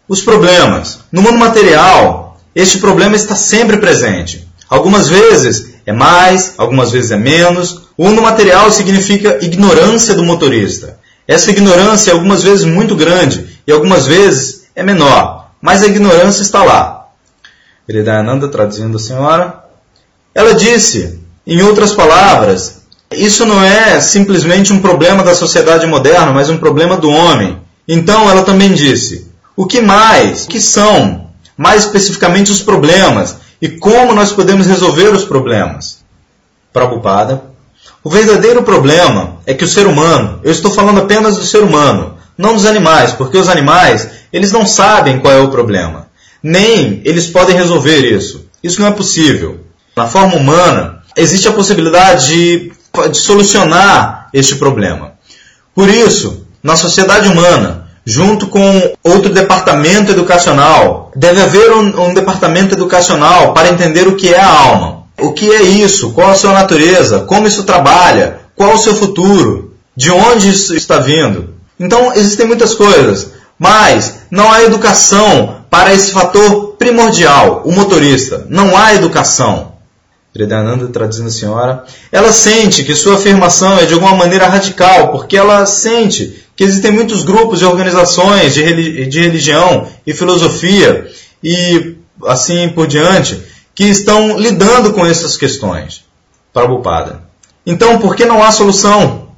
Os 0.07 0.21
problemas. 0.21 0.99
No 1.11 1.21
mundo 1.21 1.37
material, 1.37 2.37
este 2.53 2.77
problema 2.77 3.15
está 3.15 3.35
sempre 3.35 3.77
presente. 3.77 4.47
Algumas 4.69 5.07
vezes 5.07 5.75
é 5.85 5.93
mais, 5.93 6.55
algumas 6.57 6.91
vezes 6.91 7.11
é 7.11 7.17
menos. 7.17 7.83
O 7.97 8.05
mundo 8.05 8.21
material 8.21 8.71
significa 8.71 9.39
ignorância 9.41 10.13
do 10.13 10.23
motorista. 10.23 10.99
Essa 11.27 11.51
ignorância 11.51 12.11
é 12.11 12.13
algumas 12.13 12.43
vezes 12.43 12.65
muito 12.65 12.95
grande 12.95 13.59
e 13.65 13.71
algumas 13.71 14.05
vezes 14.05 14.63
é 14.75 14.83
menor, 14.83 15.51
mas 15.61 15.81
a 15.81 15.87
ignorância 15.87 16.41
está 16.41 16.63
lá. 16.63 17.07
Hridayananda 17.87 18.47
traduzindo 18.49 18.97
a 18.97 18.99
senhora. 18.99 19.63
Ela 20.35 20.53
disse, 20.53 21.19
em 21.47 21.61
outras 21.61 21.93
palavras, 21.93 22.83
isso 23.11 23.45
não 23.45 23.63
é 23.63 24.01
simplesmente 24.01 24.73
um 24.73 24.81
problema 24.81 25.23
da 25.23 25.35
sociedade 25.35 25.85
moderna, 25.85 26.31
mas 26.33 26.49
um 26.49 26.57
problema 26.57 26.97
do 26.97 27.09
homem. 27.09 27.61
Então 27.87 28.29
ela 28.29 28.43
também 28.43 28.73
disse, 28.73 29.31
o 29.55 29.65
que 29.65 29.81
mais? 29.81 30.45
O 30.45 30.47
que 30.47 30.59
são, 30.59 31.29
mais 31.57 31.85
especificamente, 31.85 32.51
os 32.51 32.61
problemas? 32.61 33.37
E 33.61 33.69
como 33.69 34.13
nós 34.13 34.31
podemos 34.31 34.67
resolver 34.67 35.09
os 35.09 35.23
problemas? 35.23 36.03
Prabhupada. 36.71 37.43
O 38.03 38.09
verdadeiro 38.09 38.63
problema 38.63 39.37
é 39.45 39.53
que 39.53 39.63
o 39.63 39.67
ser 39.67 39.87
humano, 39.87 40.39
eu 40.43 40.51
estou 40.51 40.71
falando 40.71 40.99
apenas 40.99 41.37
do 41.37 41.45
ser 41.45 41.63
humano, 41.63 42.17
não 42.37 42.53
dos 42.53 42.65
animais, 42.65 43.13
porque 43.13 43.37
os 43.37 43.47
animais, 43.47 44.09
eles 44.31 44.51
não 44.51 44.65
sabem 44.65 45.19
qual 45.19 45.33
é 45.33 45.39
o 45.39 45.49
problema 45.49 46.03
nem 46.43 47.01
eles 47.05 47.27
podem 47.27 47.55
resolver 47.55 47.99
isso. 47.99 48.45
Isso 48.61 48.81
não 48.81 48.87
é 48.87 48.91
possível. 48.91 49.65
Na 49.95 50.07
forma 50.07 50.35
humana, 50.35 51.01
existe 51.15 51.47
a 51.47 51.53
possibilidade 51.53 52.27
de, 52.27 52.71
de 53.09 53.17
solucionar 53.17 54.27
este 54.33 54.55
problema. 54.55 55.13
Por 55.73 55.87
isso, 55.87 56.45
na 56.61 56.75
sociedade 56.75 57.29
humana, 57.29 57.82
junto 58.05 58.47
com 58.47 58.93
outro 59.03 59.33
departamento 59.33 60.11
educacional, 60.11 61.11
deve 61.15 61.41
haver 61.41 61.71
um, 61.71 62.09
um 62.09 62.13
departamento 62.13 62.75
educacional 62.75 63.53
para 63.53 63.69
entender 63.69 64.07
o 64.07 64.15
que 64.15 64.33
é 64.33 64.39
a 64.39 64.47
alma. 64.47 65.03
O 65.19 65.31
que 65.31 65.49
é 65.51 65.61
isso? 65.61 66.11
Qual 66.11 66.29
a 66.29 66.35
sua 66.35 66.53
natureza? 66.53 67.21
Como 67.21 67.47
isso 67.47 67.63
trabalha? 67.63 68.39
Qual 68.55 68.73
o 68.73 68.77
seu 68.77 68.95
futuro? 68.95 69.73
De 69.95 70.11
onde 70.11 70.49
isso 70.49 70.75
está 70.75 70.99
vindo? 70.99 71.53
Então, 71.79 72.13
existem 72.13 72.47
muitas 72.47 72.73
coisas, 72.73 73.31
mas 73.57 74.15
não 74.29 74.51
há 74.51 74.63
educação 74.63 75.57
para 75.69 75.93
esse 75.93 76.11
fator 76.11 76.75
primordial, 76.77 77.61
o 77.65 77.71
motorista. 77.71 78.45
Não 78.49 78.75
há 78.77 78.93
educação. 78.93 79.72
Hridayananda 80.35 80.87
traduzindo 80.87 81.27
a 81.27 81.31
senhora, 81.31 81.83
ela 82.11 82.33
sente 82.33 82.83
que 82.83 82.95
sua 82.95 83.15
afirmação 83.15 83.77
é 83.77 83.85
de 83.85 83.93
alguma 83.93 84.15
maneira 84.15 84.47
radical, 84.47 85.11
porque 85.11 85.37
ela 85.37 85.65
sente 85.65 86.43
que 86.55 86.63
existem 86.63 86.91
muitos 86.91 87.23
grupos 87.23 87.61
e 87.61 87.65
organizações 87.65 88.53
de, 88.53 88.63
religião 88.63 89.87
e 90.05 90.13
filosofia 90.13 91.07
e 91.43 91.97
assim 92.25 92.69
por 92.69 92.87
diante 92.87 93.41
que 93.75 93.85
estão 93.85 94.37
lidando 94.37 94.93
com 94.93 95.05
essas 95.05 95.37
questões. 95.37 96.03
Prabhupada. 96.51 97.21
Então, 97.65 97.99
por 97.99 98.15
que 98.15 98.25
não 98.25 98.43
há 98.43 98.51
solução? 98.51 99.29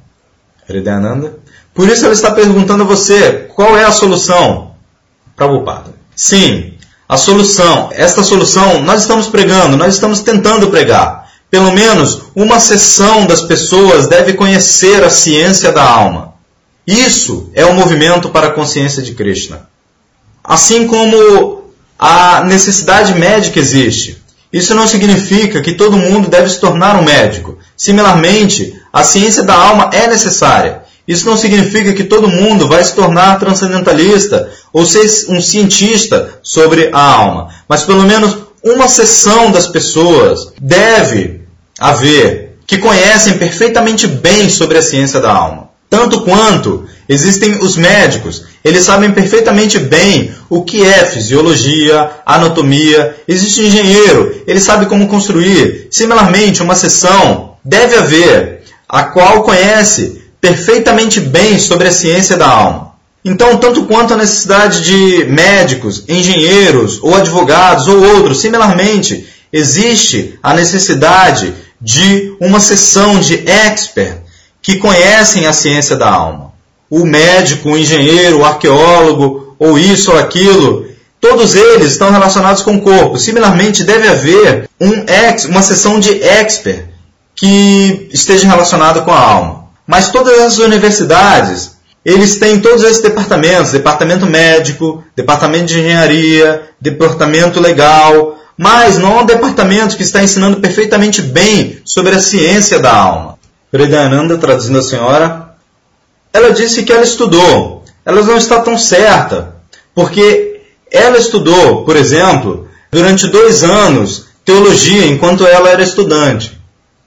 Hridayananda. 0.68 1.38
Por 1.74 1.88
isso 1.88 2.04
ela 2.04 2.14
está 2.14 2.30
perguntando 2.30 2.82
a 2.82 2.86
você, 2.86 3.50
qual 3.54 3.76
é 3.76 3.84
a 3.84 3.92
solução? 3.92 4.74
Prabhupada. 5.34 5.94
Sim, 6.14 6.74
a 7.08 7.16
solução, 7.16 7.90
esta 7.92 8.24
solução 8.24 8.82
nós 8.82 9.02
estamos 9.02 9.28
pregando, 9.28 9.76
nós 9.76 9.94
estamos 9.94 10.20
tentando 10.20 10.70
pregar. 10.70 11.26
Pelo 11.48 11.72
menos 11.72 12.22
uma 12.34 12.58
seção 12.58 13.26
das 13.26 13.42
pessoas 13.42 14.08
deve 14.08 14.32
conhecer 14.32 15.04
a 15.04 15.10
ciência 15.10 15.70
da 15.70 15.82
alma. 15.82 16.34
Isso 16.86 17.50
é 17.54 17.64
o 17.64 17.74
movimento 17.74 18.30
para 18.30 18.48
a 18.48 18.52
consciência 18.52 19.02
de 19.02 19.14
Krishna. 19.14 19.68
Assim 20.42 20.86
como 20.86 21.70
a 21.98 22.44
necessidade 22.44 23.14
médica 23.14 23.58
existe. 23.58 24.22
Isso 24.52 24.74
não 24.74 24.86
significa 24.86 25.60
que 25.60 25.74
todo 25.74 25.96
mundo 25.96 26.28
deve 26.28 26.48
se 26.48 26.60
tornar 26.60 26.96
um 26.96 27.04
médico. 27.04 27.58
Similarmente, 27.76 28.80
a 28.92 29.02
ciência 29.02 29.42
da 29.42 29.54
alma 29.54 29.90
é 29.92 30.08
necessária. 30.08 30.82
Isso 31.06 31.26
não 31.26 31.36
significa 31.36 31.92
que 31.92 32.04
todo 32.04 32.28
mundo 32.28 32.66
vai 32.66 32.82
se 32.82 32.94
tornar 32.94 33.38
transcendentalista 33.38 34.50
ou 34.72 34.84
ser 34.84 35.06
um 35.28 35.40
cientista 35.40 36.38
sobre 36.42 36.90
a 36.92 37.00
alma, 37.00 37.48
mas 37.68 37.82
pelo 37.84 38.02
menos 38.02 38.36
uma 38.62 38.88
seção 38.88 39.50
das 39.50 39.68
pessoas 39.68 40.52
deve 40.60 41.42
haver 41.78 42.56
que 42.66 42.78
conhecem 42.78 43.38
perfeitamente 43.38 44.08
bem 44.08 44.50
sobre 44.50 44.78
a 44.78 44.82
ciência 44.82 45.20
da 45.20 45.30
alma. 45.30 45.66
Tanto 45.88 46.22
quanto 46.22 46.84
existem 47.08 47.58
os 47.58 47.76
médicos, 47.76 48.44
eles 48.64 48.82
sabem 48.82 49.12
perfeitamente 49.12 49.78
bem 49.78 50.32
o 50.50 50.64
que 50.64 50.84
é 50.84 51.06
fisiologia, 51.06 52.10
anatomia. 52.26 53.16
Existe 53.28 53.60
engenheiro, 53.60 54.42
ele 54.48 54.58
sabe 54.58 54.86
como 54.86 55.06
construir. 55.06 55.86
Similarmente, 55.90 56.62
uma 56.62 56.74
seção 56.74 57.54
deve 57.64 57.94
haver 57.94 58.64
a 58.88 59.04
qual 59.04 59.44
conhece 59.44 60.25
perfeitamente 60.40 61.20
bem 61.20 61.58
sobre 61.58 61.88
a 61.88 61.92
ciência 61.92 62.36
da 62.36 62.48
alma. 62.48 62.94
Então, 63.24 63.56
tanto 63.56 63.86
quanto 63.86 64.14
a 64.14 64.16
necessidade 64.16 64.84
de 64.84 65.24
médicos, 65.24 66.04
engenheiros 66.08 67.00
ou 67.02 67.14
advogados 67.14 67.88
ou 67.88 68.00
outros, 68.14 68.40
similarmente, 68.40 69.26
existe 69.52 70.38
a 70.42 70.54
necessidade 70.54 71.52
de 71.80 72.36
uma 72.40 72.60
sessão 72.60 73.18
de 73.18 73.42
expert 73.48 74.18
que 74.62 74.76
conhecem 74.76 75.46
a 75.46 75.52
ciência 75.52 75.96
da 75.96 76.08
alma. 76.08 76.52
O 76.88 77.04
médico, 77.04 77.70
o 77.70 77.76
engenheiro, 77.76 78.38
o 78.38 78.44
arqueólogo, 78.44 79.56
ou 79.58 79.78
isso 79.78 80.12
ou 80.12 80.18
aquilo, 80.18 80.86
todos 81.20 81.54
eles 81.54 81.92
estão 81.92 82.10
relacionados 82.10 82.62
com 82.62 82.76
o 82.76 82.80
corpo. 82.80 83.18
Similarmente, 83.18 83.82
deve 83.82 84.06
haver 84.06 84.68
um 84.80 85.04
ex, 85.08 85.46
uma 85.46 85.62
sessão 85.62 85.98
de 85.98 86.22
expert 86.22 86.84
que 87.34 88.08
esteja 88.12 88.46
relacionada 88.46 89.02
com 89.02 89.10
a 89.10 89.20
alma. 89.20 89.65
Mas 89.86 90.10
todas 90.10 90.38
as 90.40 90.58
universidades, 90.58 91.76
eles 92.04 92.36
têm 92.36 92.60
todos 92.60 92.82
esses 92.82 93.02
departamentos, 93.02 93.72
departamento 93.72 94.26
médico, 94.26 95.04
departamento 95.14 95.66
de 95.66 95.80
engenharia, 95.80 96.70
departamento 96.80 97.60
legal, 97.60 98.36
Mas 98.56 98.96
não 98.96 99.18
há 99.18 99.22
um 99.22 99.26
departamento 99.26 99.96
que 99.96 100.02
está 100.02 100.22
ensinando 100.22 100.60
perfeitamente 100.60 101.20
bem 101.20 101.78
sobre 101.84 102.14
a 102.14 102.20
ciência 102.20 102.78
da 102.78 102.90
alma. 102.90 103.38
Hridayananda, 103.70 104.38
traduzindo 104.38 104.78
a 104.78 104.82
senhora, 104.82 105.56
ela 106.32 106.52
disse 106.52 106.82
que 106.82 106.92
ela 106.92 107.02
estudou. 107.02 107.84
Ela 108.04 108.22
não 108.22 108.36
está 108.36 108.60
tão 108.60 108.78
certa, 108.78 109.56
porque 109.94 110.62
ela 110.90 111.18
estudou, 111.18 111.84
por 111.84 111.96
exemplo, 111.96 112.68
durante 112.90 113.26
dois 113.26 113.62
anos, 113.62 114.26
teologia 114.44 115.04
enquanto 115.06 115.46
ela 115.46 115.68
era 115.68 115.82
estudante. 115.82 116.58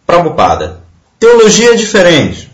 Prabhupada. 0.05 0.81
Teologia 1.19 1.71
é 1.71 1.75
diferente. 1.75 2.48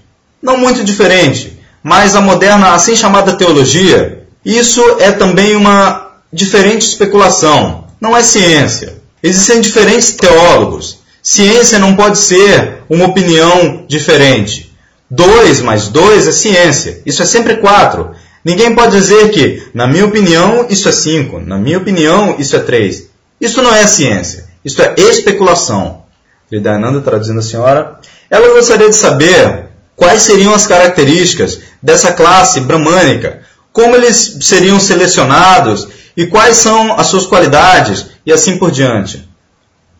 Não 0.45 0.58
muito 0.58 0.84
diferente, 0.84 1.60
mas 1.81 2.15
a 2.15 2.21
moderna, 2.21 2.75
assim 2.75 2.95
chamada 2.95 3.36
teologia, 3.36 4.27
isso 4.45 4.79
é 4.99 5.12
também 5.12 5.55
uma 5.55 6.19
diferente 6.31 6.84
especulação. 6.88 7.86
Não 7.99 8.15
é 8.15 8.21
ciência. 8.21 8.93
Existem 9.23 9.60
diferentes 9.60 10.12
teólogos. 10.12 10.99
Ciência 11.19 11.79
não 11.79 11.95
pode 11.95 12.19
ser 12.19 12.84
uma 12.88 13.05
opinião 13.05 13.86
diferente. 13.88 14.71
Dois 15.10 15.62
mais 15.62 15.88
dois 15.88 16.27
é 16.27 16.31
ciência. 16.31 17.01
Isso 17.08 17.23
é 17.23 17.25
sempre 17.25 17.55
quatro. 17.55 18.12
Ninguém 18.43 18.75
pode 18.75 18.95
dizer 18.95 19.31
que, 19.31 19.63
na 19.73 19.88
minha 19.88 20.05
opinião, 20.05 20.67
isso 20.69 20.88
é 20.88 20.91
cinco. 20.91 21.39
Na 21.39 21.58
minha 21.58 21.79
opinião, 21.79 22.36
isso 22.38 22.55
é 22.55 22.60
três. 22.60 23.08
Isso 23.41 23.63
não 23.63 23.73
é 23.73 23.88
ciência. 23.88 24.45
Isso 24.63 24.79
é 24.79 24.93
especulação. 24.95 26.03
Vidayananda 26.51 27.01
traduzindo 27.01 27.39
a 27.39 27.41
senhora. 27.43 27.99
Ela 28.29 28.53
gostaria 28.53 28.89
de 28.89 28.95
saber 28.95 29.64
quais 29.95 30.21
seriam 30.21 30.53
as 30.53 30.67
características 30.67 31.60
dessa 31.81 32.13
classe 32.13 32.62
bramânica, 32.62 33.41
como 33.71 33.95
eles 33.95 34.38
seriam 34.41 34.79
selecionados 34.79 35.88
e 36.15 36.25
quais 36.27 36.58
são 36.58 36.97
as 36.97 37.08
suas 37.08 37.25
qualidades 37.25 38.08
e 38.25 38.31
assim 38.31 38.58
por 38.58 38.71
diante. 38.71 39.27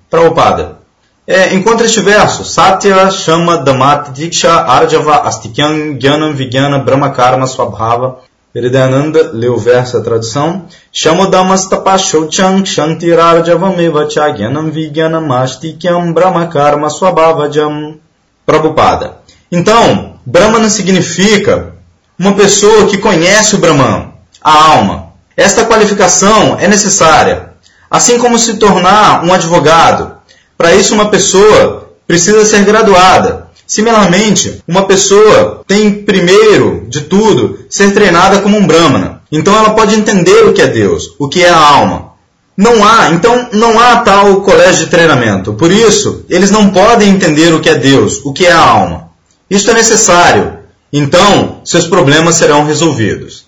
Prabhupada. 0.10 0.80
É, 1.28 1.54
encontra 1.56 1.86
este 1.86 2.02
verso. 2.02 2.46
Satya 2.46 3.10
Shama 3.10 3.58
Damat 3.58 4.12
Diksha 4.12 4.52
Arjava 4.52 5.24
Astikyan 5.24 5.98
Gyanam 5.98 6.34
Vigyana 6.34 6.78
Brahma 6.78 7.10
Karma 7.10 7.48
Swabhava. 7.48 8.20
Hridayananda 8.56 9.32
leu 9.34 9.56
o 9.56 9.58
verso, 9.58 9.98
a 9.98 10.02
tradução. 10.02 10.66
Shamodamas 10.90 11.66
tapashochang 11.68 12.64
shantirarjavameva 12.66 14.10
chagyanam 14.10 14.72
vigyanam 14.72 15.30
astikyam 15.34 16.14
brahma 16.14 16.48
karma 16.48 16.90
swabhavajam. 16.90 18.00
Prabhupada. 18.46 19.18
Então, 19.56 20.16
Brahmana 20.26 20.70
significa 20.70 21.76
uma 22.20 22.34
pessoa 22.34 22.88
que 22.88 22.98
conhece 22.98 23.56
o 23.56 23.58
Brahman, 23.58 24.12
a 24.44 24.52
alma. 24.72 25.14
Esta 25.38 25.64
qualificação 25.64 26.58
é 26.60 26.68
necessária, 26.68 27.52
assim 27.90 28.18
como 28.18 28.38
se 28.38 28.56
tornar 28.56 29.24
um 29.24 29.34
advogado. 29.34 30.18
Para 30.58 30.76
isso, 30.76 30.94
uma 30.94 31.10
pessoa 31.10 31.90
precisa 32.06 32.44
ser 32.44 32.66
graduada. 32.66 33.48
Similarmente, 33.66 34.62
uma 34.68 34.86
pessoa 34.86 35.64
tem 35.66 36.04
primeiro 36.04 36.86
de 36.90 37.02
tudo 37.02 37.60
ser 37.70 37.94
treinada 37.94 38.40
como 38.40 38.58
um 38.58 38.68
Brahmana. 38.68 39.22
Então 39.32 39.56
ela 39.56 39.70
pode 39.70 39.96
entender 39.96 40.46
o 40.46 40.52
que 40.52 40.62
é 40.62 40.68
Deus, 40.68 41.16
o 41.18 41.30
que 41.30 41.42
é 41.42 41.50
a 41.50 41.58
alma. 41.58 42.12
Não 42.58 42.86
há, 42.86 43.12
então 43.12 43.48
não 43.54 43.80
há 43.80 44.02
tal 44.02 44.42
colégio 44.42 44.84
de 44.84 44.92
treinamento. 44.92 45.54
Por 45.54 45.72
isso, 45.72 46.26
eles 46.30 46.52
não 46.52 46.72
podem 46.72 47.10
entender 47.10 47.54
o 47.54 47.62
que 47.62 47.70
é 47.70 47.76
Deus, 47.76 48.20
o 48.26 48.34
que 48.34 48.46
é 48.46 48.52
a 48.52 48.60
alma. 48.60 49.05
Isto 49.50 49.72
é 49.72 49.74
necessário. 49.74 50.60
Então, 50.92 51.62
seus 51.66 51.88
problemas 51.88 52.36
serão 52.36 52.66
resolvidos. 52.66 53.46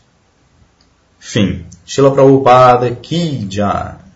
Fim. 1.20 1.66
Shila 1.86 2.12
Prabhupada 2.12 2.92
Ki 2.96 3.48
Jai. 3.50 4.07